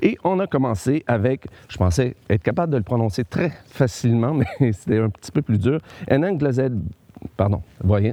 Et 0.02 0.18
on 0.22 0.38
a 0.38 0.46
commencé 0.46 1.02
avec, 1.06 1.46
je 1.70 1.78
pensais 1.78 2.14
être 2.28 2.42
capable 2.42 2.74
de 2.74 2.76
le 2.76 2.84
prononcer 2.84 3.24
très 3.24 3.52
facilement, 3.68 4.34
mais 4.60 4.72
c'était 4.72 4.98
un 4.98 5.08
petit 5.08 5.32
peu 5.32 5.40
plus 5.40 5.58
dur, 5.58 5.80
un 6.10 6.22
anglais, 6.24 6.68
pardon, 7.38 7.62
voyez, 7.82 8.12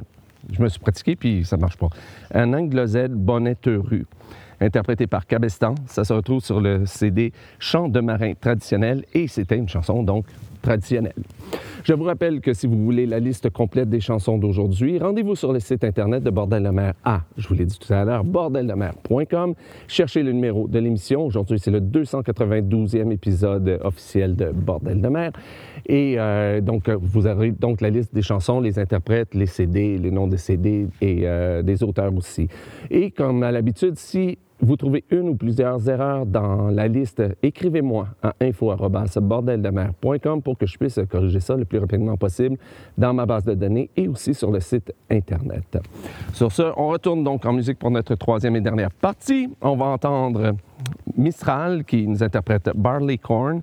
je 0.52 0.62
me 0.62 0.70
suis 0.70 0.80
pratiqué, 0.80 1.16
puis 1.16 1.46
ça 1.46 1.58
marche 1.58 1.78
pas. 1.78 1.90
Un 2.34 2.54
anglosède 2.54 3.14
bonnetteuru, 3.14 4.06
interprété 4.60 5.08
par 5.08 5.26
Cabestan. 5.26 5.76
Ça 5.88 6.04
se 6.04 6.14
retrouve 6.14 6.44
sur 6.44 6.60
le 6.60 6.86
CD 6.86 7.32
Chant 7.60 7.90
de 7.90 8.00
marin 8.00 8.34
traditionnel 8.34 9.06
et 9.14 9.28
c'était 9.28 9.58
une 9.58 9.70
chanson 9.70 10.04
donc 10.04 10.26
traditionnelle. 10.64 11.14
Je 11.84 11.94
vous 11.94 12.06
rappelle 12.06 12.40
que 12.40 12.54
si 12.54 12.66
vous 12.66 12.82
voulez 12.82 13.06
la 13.06 13.20
liste 13.20 13.50
complète 13.50 13.90
des 13.90 14.00
chansons 14.00 14.38
d'aujourd'hui, 14.38 14.98
rendez-vous 15.00 15.36
sur 15.36 15.52
le 15.52 15.60
site 15.60 15.84
internet 15.84 16.24
de 16.24 16.30
Bordel 16.30 16.64
de 16.64 16.70
mer 16.70 16.94
à, 17.04 17.24
je 17.38 17.48
vous 17.48 17.54
l'ai 17.54 17.66
dit 17.66 17.78
tout 17.78 17.94
à 17.94 18.06
l'heure, 18.06 18.24
bordeldemer.com. 18.24 19.54
Cherchez 19.88 20.24
le 20.24 20.32
numéro 20.32 20.68
de 20.70 20.80
l'émission. 20.80 21.26
Aujourd'hui, 21.26 21.60
c'est 21.60 21.72
le 21.72 21.82
292e 21.82 23.12
épisode 23.12 23.80
officiel 23.84 24.36
de 24.36 24.52
Bordel 24.52 25.02
de 25.02 25.10
mer. 25.10 25.32
Et 25.86 26.16
euh, 26.18 26.62
donc, 26.62 26.90
vous 26.90 27.28
aurez 27.28 27.52
donc 27.52 27.82
la 27.82 27.90
liste 27.90 28.16
des 28.16 28.22
chansons, 28.22 28.62
les 28.62 28.80
interprètes, 28.80 29.36
les 29.36 29.46
CD, 29.46 29.98
les 29.98 30.12
noms 30.12 30.28
des 30.28 30.38
CD 30.38 30.88
et 31.02 31.28
euh, 31.28 31.62
des 31.64 31.84
auteurs 31.84 32.16
aussi. 32.16 32.48
Et 32.90 33.12
comme 33.12 33.44
à 33.44 33.52
l'habitude, 33.52 33.98
si 33.98 34.38
vous 34.64 34.78
trouvez 34.78 35.04
une 35.12 35.30
ou 35.30 35.36
plusieurs 35.36 35.90
erreurs 35.90 36.26
dans 36.26 36.70
la 36.70 36.88
liste, 36.88 37.22
écrivez-moi 37.42 38.08
à 38.22 38.34
info.bordeldemer.com 38.42 40.42
pour 40.42 40.58
que 40.58 40.66
je 40.66 40.78
puisse 40.78 41.00
corriger 41.10 41.42
ça 41.42 41.56
le 41.56 41.66
plus 41.66 41.80
rapidement 41.80 42.16
possible 42.16 42.58
dans 42.98 43.14
ma 43.14 43.26
base 43.26 43.44
de 43.44 43.54
données 43.54 43.90
et 43.98 44.08
aussi 44.08 44.34
sur 44.34 44.52
le 44.52 44.62
site 44.62 44.94
Internet. 45.12 45.80
Sur 46.34 46.52
ce, 46.52 46.64
on 46.78 46.88
retourne 46.88 47.24
donc 47.24 47.46
en 47.46 47.54
musique 47.54 47.78
pour 47.78 47.92
notre 47.92 48.16
troisième 48.16 48.56
et 48.56 48.62
dernière 48.62 48.92
partie. 48.92 49.50
On 49.62 49.76
va 49.76 49.86
entendre 49.86 50.54
Mistral 51.18 51.84
qui 51.84 52.08
nous 52.08 52.24
interprète 52.24 52.70
Barley 52.74 53.18
Corn. 53.18 53.62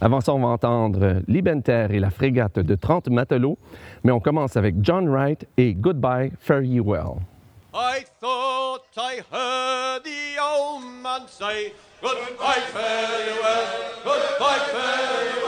Avant 0.00 0.20
ça, 0.20 0.34
on 0.34 0.40
va 0.40 0.48
entendre 0.48 1.22
Libenter 1.28 1.86
et 1.90 2.00
la 2.00 2.10
frégate 2.10 2.58
de 2.58 2.74
30 2.74 3.08
matelots. 3.08 3.56
Mais 4.04 4.12
on 4.12 4.20
commence 4.20 4.56
avec 4.56 4.76
John 4.82 5.08
Wright 5.08 5.46
et 5.56 5.74
Goodbye, 5.74 6.32
Fare 6.38 6.62
Ye 6.62 6.80
Well. 6.80 7.31
I 7.74 8.04
thought 8.20 8.84
I 8.98 9.22
heard 9.30 10.04
the 10.04 10.36
old 10.42 10.84
man 10.84 11.26
say, 11.26 11.72
Goodbye, 12.02 12.60
fare 12.68 13.26
you 13.26 13.40
well, 13.40 13.92
goodbye, 14.04 14.58
fare 14.58 15.24
you. 15.24 15.42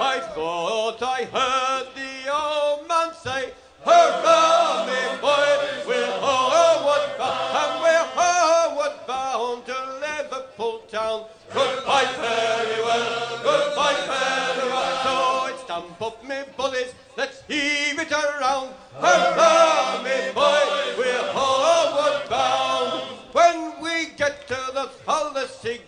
I 0.00 0.18
thought 0.34 1.00
I 1.00 1.22
heard 1.30 1.94
the 1.94 2.32
old 2.34 2.88
man 2.88 3.14
say, 3.22 3.52
Hurrah, 3.84 4.84
me 4.86 5.20
boy, 5.20 5.46
we're 5.86 6.10
homeward 6.18 7.18
bound, 7.18 7.56
and 7.62 7.82
we're 7.82 8.08
homeward 8.18 9.06
bound 9.06 9.66
to 9.66 9.76
Liverpool 10.02 10.80
town. 10.90 11.26
Goodbye, 11.52 12.06
fare 12.18 12.76
you 12.76 12.82
well, 12.82 13.38
goodbye, 13.44 13.94
fare 14.10 14.64
you 14.64 14.70
well. 14.72 15.02
So 15.04 15.14
I 15.46 15.54
stamp 15.64 16.02
up 16.02 16.24
me 16.24 16.42
bullets, 16.56 16.94
let's 17.16 17.42
heave 17.46 17.96
it 17.96 18.10
around. 18.10 18.70
Hurrah, 18.98 20.02
me 20.02 20.32
boy, 20.34 20.63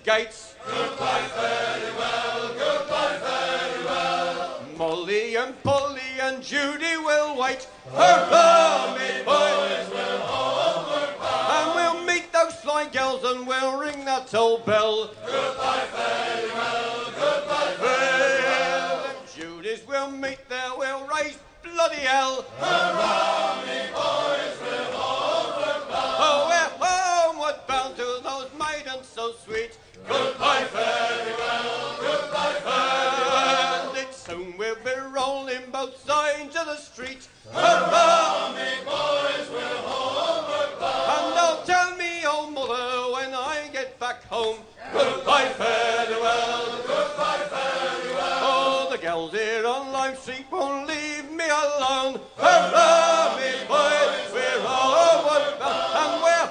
Gates. 0.06 0.54
Goodbye 0.64 1.22
farewell, 1.34 2.54
goodbye 2.54 3.18
farewell. 3.18 4.62
Molly 4.78 5.34
and 5.34 5.60
Polly 5.64 6.00
and 6.20 6.40
Judy 6.40 6.96
will 6.98 7.36
wait. 7.36 7.66
Hurrah, 7.90 8.94
me 8.94 9.24
boys 9.24 9.90
will 9.90 10.18
homeward 10.22 11.18
bound. 11.18 11.50
And 11.56 11.74
we'll 11.74 12.04
meet 12.04 12.32
those 12.32 12.54
fly 12.54 12.88
girls 12.88 13.24
and 13.24 13.48
we'll 13.48 13.80
ring 13.80 14.04
that 14.04 14.28
toll 14.28 14.58
bell. 14.58 15.10
Goodbye 15.26 15.86
farewell, 15.90 17.04
goodbye 17.18 17.74
farewell. 17.80 19.06
And 19.06 19.28
Judy's 19.36 19.84
we'll 19.88 20.12
meet 20.12 20.48
there, 20.48 20.70
we'll 20.78 21.04
raise 21.08 21.36
bloody 21.64 21.96
hell. 21.96 22.42
Hurrah! 22.60 23.25
Hurrah, 37.52 38.52
boys, 38.84 39.48
we're 39.52 39.82
tell 41.64 41.96
me, 41.96 42.24
old 42.26 42.52
mother, 42.52 43.12
when 43.12 43.34
I 43.34 43.68
get 43.72 43.98
back 43.98 44.24
home. 44.24 44.58
Goodbye, 44.92 45.48
farewell, 45.56 46.82
goodbye, 46.86 47.46
farewell. 47.50 48.38
Oh, 48.42 48.88
the 48.90 48.98
gals 48.98 49.32
here 49.32 49.66
on 49.66 49.92
won't 50.50 50.88
leave 50.88 51.30
me 51.30 51.44
alone. 51.44 52.20
Boys, 53.68 54.32
we're. 54.32 54.46
And 56.02 56.22
we're 56.22 56.46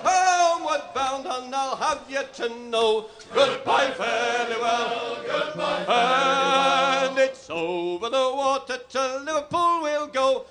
and 1.25 1.55
I'll 1.55 1.75
have 1.75 2.03
you 2.09 2.23
to 2.33 2.49
know. 2.49 3.05
Goodbye, 3.33 3.91
farewell, 3.91 5.17
goodbye, 5.25 5.83
farewell. 5.85 7.09
And 7.09 7.19
it's 7.19 7.49
over 7.49 8.09
the 8.09 8.31
water 8.35 8.77
to 8.77 9.17
Liverpool 9.25 9.81
we'll 9.81 10.07
go. 10.07 10.45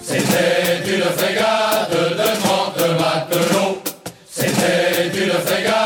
C'était 0.00 0.94
une 0.94 1.02
frégate 1.02 1.90
de 1.90 2.40
trente 2.40 2.78
matelots. 2.98 3.82
C'était 4.30 5.08
une 5.14 5.32
frégate. 5.32 5.77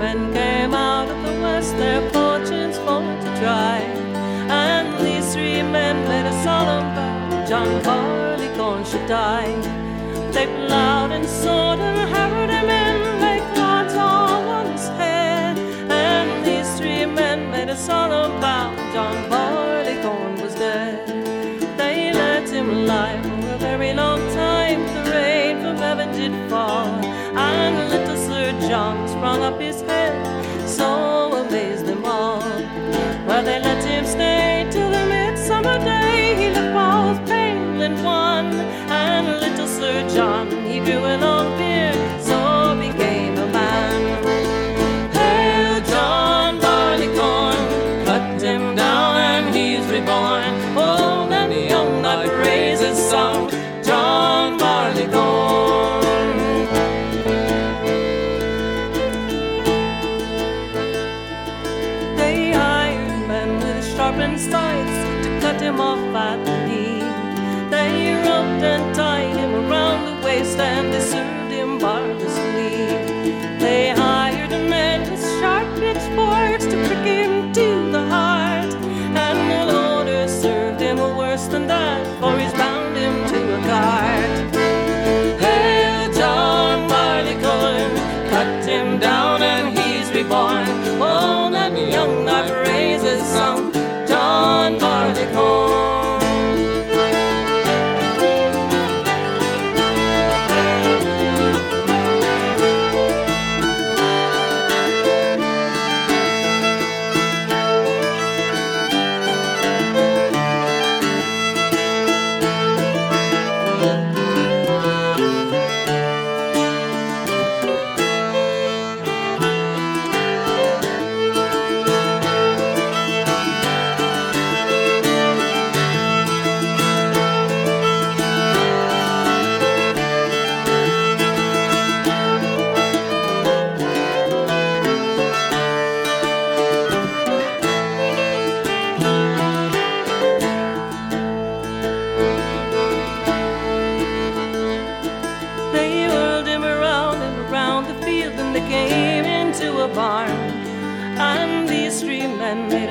men 0.00 0.32
came 0.32 0.72
out 0.72 1.08
of 1.10 1.18
the 1.26 1.40
west, 1.42 1.76
their 1.76 2.00
fortunes 2.10 2.78
for 2.78 3.02
to 3.24 3.30
try. 3.38 3.76
And 4.48 4.88
these 5.04 5.34
three 5.34 5.62
men 5.62 5.96
made 6.08 6.26
a 6.26 6.36
solemn 6.42 6.88
vow 6.96 7.44
John 7.46 7.82
Barleycorn 7.82 8.82
should 8.86 9.06
die. 9.06 9.52
They 10.32 10.46
plowed 10.46 11.12
and 11.12 11.26
sowed 11.26 11.80
John, 40.14 40.50
he 40.66 40.80
drew 40.80 40.98
a 40.98 41.16
long 41.18 41.56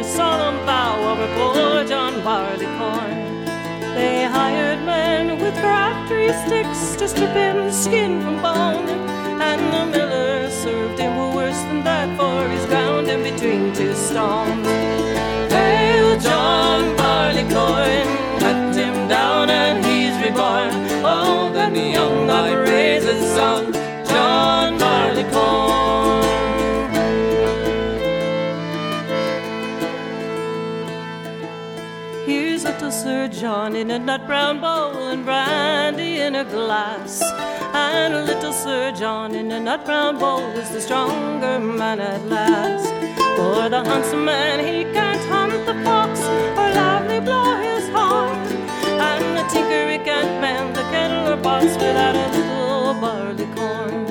a 0.09 0.11
solemn 0.11 0.65
vow 0.65 0.95
over 1.11 1.27
poor 1.35 1.85
John 1.85 2.13
Barleycorn. 2.23 3.45
They 3.95 4.23
hired 4.23 4.83
men 4.85 5.39
with 5.39 5.55
crabtree 5.55 6.31
sticks 6.45 6.95
to 6.97 7.07
strip 7.07 7.33
him 7.33 7.71
skin 7.71 8.21
from 8.21 8.41
bone. 8.41 8.89
And 9.41 9.61
the 9.73 9.97
miller 9.97 10.49
served 10.49 10.99
him 10.99 11.33
worse 11.35 11.61
than 11.69 11.83
that, 11.83 12.09
for 12.17 12.49
he's 12.51 12.65
ground 12.65 13.07
him 13.07 13.23
between 13.23 13.73
two 13.73 13.93
stones. 13.93 14.58
John 33.59 33.75
in 33.75 33.91
a 33.91 33.99
nut 33.99 34.25
brown 34.25 34.61
bowl 34.61 35.09
and 35.09 35.25
brandy 35.25 36.21
in 36.21 36.33
a 36.33 36.45
glass. 36.45 37.21
And 37.73 38.13
a 38.13 38.23
little 38.23 38.53
Sir 38.53 38.93
John 38.93 39.35
in 39.35 39.51
a 39.51 39.59
nut 39.59 39.83
brown 39.83 40.17
bowl 40.17 40.47
is 40.51 40.69
the 40.69 40.79
stronger 40.79 41.59
man 41.59 41.99
at 41.99 42.23
last. 42.27 42.87
For 43.35 43.67
the 43.67 43.83
huntsman 43.83 44.61
he 44.61 44.85
can't 44.93 45.21
hunt 45.25 45.65
the 45.65 45.75
fox 45.83 46.21
or 46.59 46.69
loudly 46.79 47.19
blow 47.19 47.57
his 47.57 47.85
horn. 47.89 48.37
And 49.07 49.25
the 49.37 49.43
tinker 49.51 49.91
he 49.91 49.97
can't 50.09 50.39
mend 50.39 50.77
the 50.77 50.83
kettle 50.83 51.33
or 51.33 51.35
box 51.35 51.65
without 51.83 52.15
a 52.15 52.27
little 52.37 52.93
barley 53.01 53.47
corn. 53.57 54.05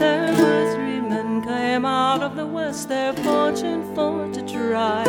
There 0.00 0.32
were 0.40 0.74
three 0.74 1.00
men 1.00 1.40
came 1.40 1.84
out 1.84 2.20
of 2.24 2.34
the 2.34 2.46
west, 2.46 2.88
their 2.88 3.12
fortune 3.12 3.94
for 3.94 4.28
to 4.32 4.42
try. 4.42 5.04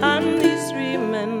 And 0.00 0.40
these 0.40 0.70
three 0.70 0.96
men 0.96 1.40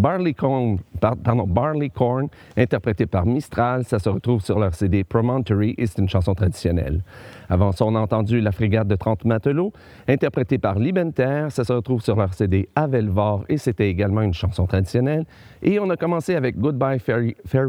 Pardon, 0.00 1.46
Barleycorn, 1.46 2.28
interprété 2.56 3.06
par 3.06 3.26
Mistral. 3.26 3.84
Ça 3.84 3.98
se 3.98 4.08
retrouve 4.08 4.42
sur 4.42 4.58
leur 4.58 4.74
CD 4.74 5.04
Promontory 5.04 5.74
et 5.76 5.86
c'est 5.86 5.98
une 5.98 6.08
chanson 6.08 6.34
traditionnelle. 6.34 7.02
Avant 7.48 7.72
ça, 7.72 7.84
on 7.84 7.94
a 7.94 8.00
entendu 8.00 8.40
La 8.40 8.52
Frégate 8.52 8.88
de 8.88 8.96
30 8.96 9.24
matelots, 9.24 9.72
interprétée 10.08 10.58
par 10.58 10.78
Libenter. 10.78 11.46
Ça 11.50 11.64
se 11.64 11.72
retrouve 11.72 12.02
sur 12.02 12.16
leur 12.16 12.32
CD 12.34 12.68
Avelvar 12.74 13.40
et 13.48 13.58
c'était 13.58 13.88
également 13.90 14.22
une 14.22 14.34
chanson 14.34 14.66
traditionnelle. 14.66 15.24
Et 15.62 15.78
on 15.78 15.90
a 15.90 15.96
commencé 15.96 16.34
avec 16.34 16.58
Goodbye 16.58 16.98
Fairy. 16.98 17.36
Fair- 17.46 17.68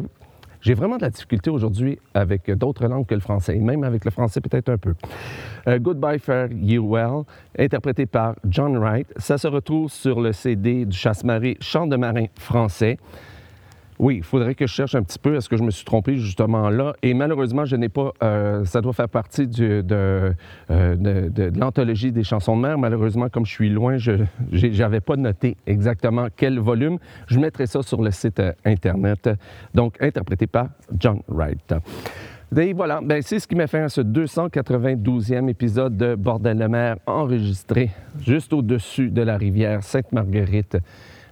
J'ai 0.63 0.75
vraiment 0.75 0.95
de 0.95 1.01
la 1.01 1.09
difficulté 1.09 1.49
aujourd'hui 1.49 1.99
avec 2.13 2.49
d'autres 2.49 2.87
langues 2.87 3.05
que 3.05 3.13
le 3.13 3.19
français, 3.19 3.57
et 3.57 3.59
même 3.59 3.83
avec 3.83 4.05
le 4.05 4.11
français 4.11 4.39
peut-être 4.39 4.69
un 4.69 4.77
peu. 4.77 4.93
Euh, 5.67 5.77
Goodbye 5.77 6.19
Fare 6.19 6.47
You 6.53 6.89
Well, 6.89 7.23
interprété 7.59 8.05
par 8.05 8.35
John 8.47 8.77
Wright. 8.77 9.07
Ça 9.17 9.37
se 9.37 9.47
retrouve 9.47 9.91
sur 9.91 10.21
le 10.21 10.31
CD 10.31 10.85
du 10.85 10.95
chasse-marée 10.97 11.57
Chant 11.59 11.85
de 11.85 11.97
marin 11.97 12.27
français. 12.39 12.97
Oui, 13.99 14.17
il 14.17 14.23
faudrait 14.23 14.55
que 14.55 14.65
je 14.67 14.73
cherche 14.73 14.95
un 14.95 15.03
petit 15.03 15.19
peu. 15.19 15.35
Est-ce 15.35 15.47
que 15.47 15.55
je 15.57 15.63
me 15.63 15.71
suis 15.71 15.85
trompé 15.85 16.17
justement 16.17 16.69
là? 16.69 16.93
Et 17.03 17.13
malheureusement, 17.13 17.65
je 17.65 17.75
n'ai 17.75 17.89
pas. 17.89 18.11
euh, 18.23 18.65
ça 18.65 18.81
doit 18.81 18.93
faire 18.93 19.09
partie 19.09 19.47
euh, 19.59 19.81
de- 20.69 21.59
l'anthologie 21.59 22.11
des 22.11 22.23
chansons 22.23 22.57
de 22.57 22.61
mer. 22.61 22.77
Malheureusement, 22.77 23.29
comme 23.29 23.45
je 23.45 23.51
suis 23.51 23.69
loin, 23.69 23.97
je 23.97 24.23
n'avais 24.51 24.99
pas 25.01 25.15
noté 25.15 25.57
exactement 25.67 26.27
quel 26.35 26.59
volume. 26.59 26.97
Je 27.27 27.39
mettrai 27.39 27.67
ça 27.67 27.81
sur 27.83 28.01
le 28.01 28.11
site 28.11 28.39
euh, 28.39 28.51
Internet. 28.65 29.29
Donc, 29.73 29.95
interprété 30.01 30.47
par 30.47 30.67
John 30.99 31.21
Wright. 31.27 31.75
Et 32.55 32.73
voilà, 32.73 32.99
ben, 33.03 33.19
c'est 33.23 33.39
ce 33.39 33.47
qui 33.47 33.55
m'a 33.55 33.65
fait 33.65 33.89
ce 33.89 34.01
292e 34.01 35.49
épisode 35.49 35.97
de 35.97 36.13
Bordel 36.15 36.57
de 36.59 36.65
mer 36.67 36.97
enregistré 37.07 37.89
juste 38.23 38.53
au-dessus 38.53 39.09
de 39.09 39.21
la 39.23 39.37
rivière 39.37 39.81
Sainte-Marguerite. 39.83 40.77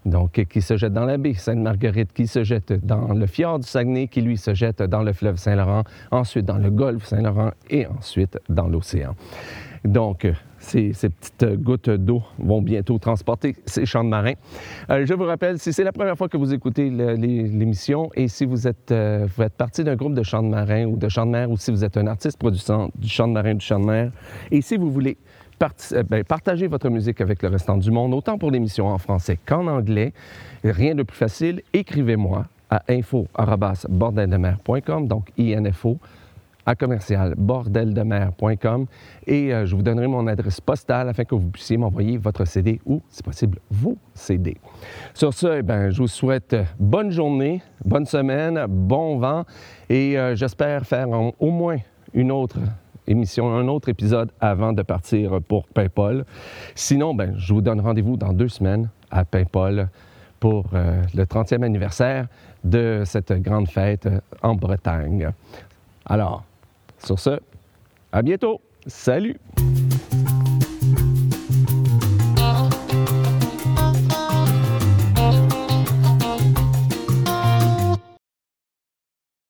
Donc, 0.05 0.43
qui 0.49 0.61
se 0.61 0.77
jette 0.77 0.93
dans 0.93 1.05
la 1.05 1.17
baie 1.17 1.33
Sainte-Marguerite, 1.33 2.11
qui 2.13 2.27
se 2.27 2.43
jette 2.43 2.73
dans 2.85 3.13
le 3.13 3.27
fjord 3.27 3.59
du 3.59 3.67
Saguenay, 3.67 4.07
qui 4.07 4.21
lui 4.21 4.37
se 4.37 4.53
jette 4.53 4.81
dans 4.81 5.03
le 5.03 5.13
fleuve 5.13 5.37
Saint-Laurent, 5.37 5.83
ensuite 6.09 6.45
dans 6.45 6.57
le 6.57 6.71
golfe 6.71 7.05
Saint-Laurent 7.05 7.51
et 7.69 7.85
ensuite 7.85 8.39
dans 8.49 8.67
l'océan. 8.67 9.15
Donc, 9.83 10.25
euh, 10.25 10.33
ces, 10.59 10.91
petites 10.91 11.61
gouttes 11.61 11.89
d'eau 11.89 12.21
vont 12.37 12.61
bientôt 12.61 12.99
transporter 12.99 13.55
ces 13.65 13.85
champs 13.85 14.03
de 14.03 14.09
marins. 14.09 14.33
Euh, 14.89 15.05
je 15.05 15.13
vous 15.13 15.23
rappelle, 15.23 15.57
si 15.57 15.73
c'est 15.73 15.83
la 15.83 15.91
première 15.91 16.15
fois 16.15 16.29
que 16.29 16.37
vous 16.37 16.53
écoutez 16.53 16.89
l'émission 16.89 18.09
et 18.15 18.27
si 18.27 18.45
vous 18.45 18.67
êtes, 18.67 18.91
euh, 18.91 19.27
vous 19.35 19.43
êtes 19.43 19.53
partie 19.53 19.83
d'un 19.83 19.95
groupe 19.95 20.13
de 20.13 20.23
chants 20.23 20.43
de 20.43 20.49
marins 20.49 20.85
ou 20.85 20.97
de 20.97 21.09
chants 21.09 21.25
de 21.25 21.31
mer 21.31 21.49
ou 21.49 21.57
si 21.57 21.71
vous 21.71 21.83
êtes 21.83 21.97
un 21.97 22.05
artiste 22.05 22.37
produisant 22.37 22.89
du 22.95 23.09
chant 23.09 23.27
de 23.27 23.33
marin, 23.33 23.55
du 23.55 23.65
chant 23.65 23.79
de 23.79 23.85
mer, 23.85 24.11
et 24.51 24.61
si 24.61 24.77
vous 24.77 24.91
voulez 24.91 25.17
euh, 25.93 26.03
ben, 26.03 26.23
partager 26.23 26.67
votre 26.67 26.89
musique 26.89 27.21
avec 27.21 27.41
le 27.43 27.49
restant 27.49 27.77
du 27.77 27.91
monde, 27.91 28.13
autant 28.13 28.37
pour 28.37 28.51
l'émission 28.51 28.87
en 28.87 28.97
français 28.97 29.37
qu'en 29.45 29.67
anglais, 29.67 30.13
rien 30.63 30.95
de 30.95 31.03
plus 31.03 31.17
facile, 31.17 31.61
écrivez-moi 31.73 32.45
à 32.69 32.83
info.bordeldemer.com, 32.89 35.07
donc 35.07 35.31
info 35.37 35.97
à 36.65 36.75
commercial 36.75 37.33
bordeldemer.com 37.37 38.85
et 39.27 39.53
euh, 39.53 39.65
je 39.65 39.75
vous 39.75 39.81
donnerai 39.81 40.07
mon 40.07 40.27
adresse 40.27 40.61
postale 40.61 41.09
afin 41.09 41.25
que 41.25 41.35
vous 41.35 41.49
puissiez 41.49 41.77
m'envoyer 41.77 42.17
votre 42.17 42.45
CD 42.45 42.79
ou, 42.85 43.01
si 43.09 43.23
possible, 43.23 43.59
vos 43.69 43.97
CD. 44.13 44.57
Sur 45.13 45.33
ce, 45.33 45.59
eh 45.59 45.61
ben, 45.63 45.89
je 45.89 45.97
vous 45.97 46.07
souhaite 46.07 46.55
bonne 46.79 47.11
journée, 47.11 47.61
bonne 47.83 48.05
semaine, 48.05 48.65
bon 48.67 49.17
vent 49.17 49.43
et 49.89 50.17
euh, 50.17 50.35
j'espère 50.35 50.85
faire 50.85 51.07
au 51.09 51.51
moins 51.51 51.77
une 52.13 52.31
autre 52.31 52.59
émission, 53.11 53.53
un 53.53 53.67
autre 53.67 53.89
épisode 53.89 54.31
avant 54.39 54.73
de 54.73 54.81
partir 54.81 55.41
pour 55.41 55.67
Paimpol. 55.67 56.25
Sinon, 56.75 57.13
ben, 57.13 57.33
je 57.37 57.53
vous 57.53 57.61
donne 57.61 57.81
rendez-vous 57.81 58.17
dans 58.17 58.33
deux 58.33 58.47
semaines 58.47 58.89
à 59.11 59.25
Paimpol 59.25 59.89
pour 60.39 60.65
euh, 60.73 61.01
le 61.13 61.25
30e 61.25 61.63
anniversaire 61.63 62.27
de 62.63 63.03
cette 63.05 63.33
grande 63.33 63.67
fête 63.67 64.07
en 64.41 64.55
Bretagne. 64.55 65.29
Alors, 66.05 66.43
sur 66.97 67.19
ce, 67.19 67.39
à 68.11 68.21
bientôt. 68.21 68.61
Salut! 68.87 69.37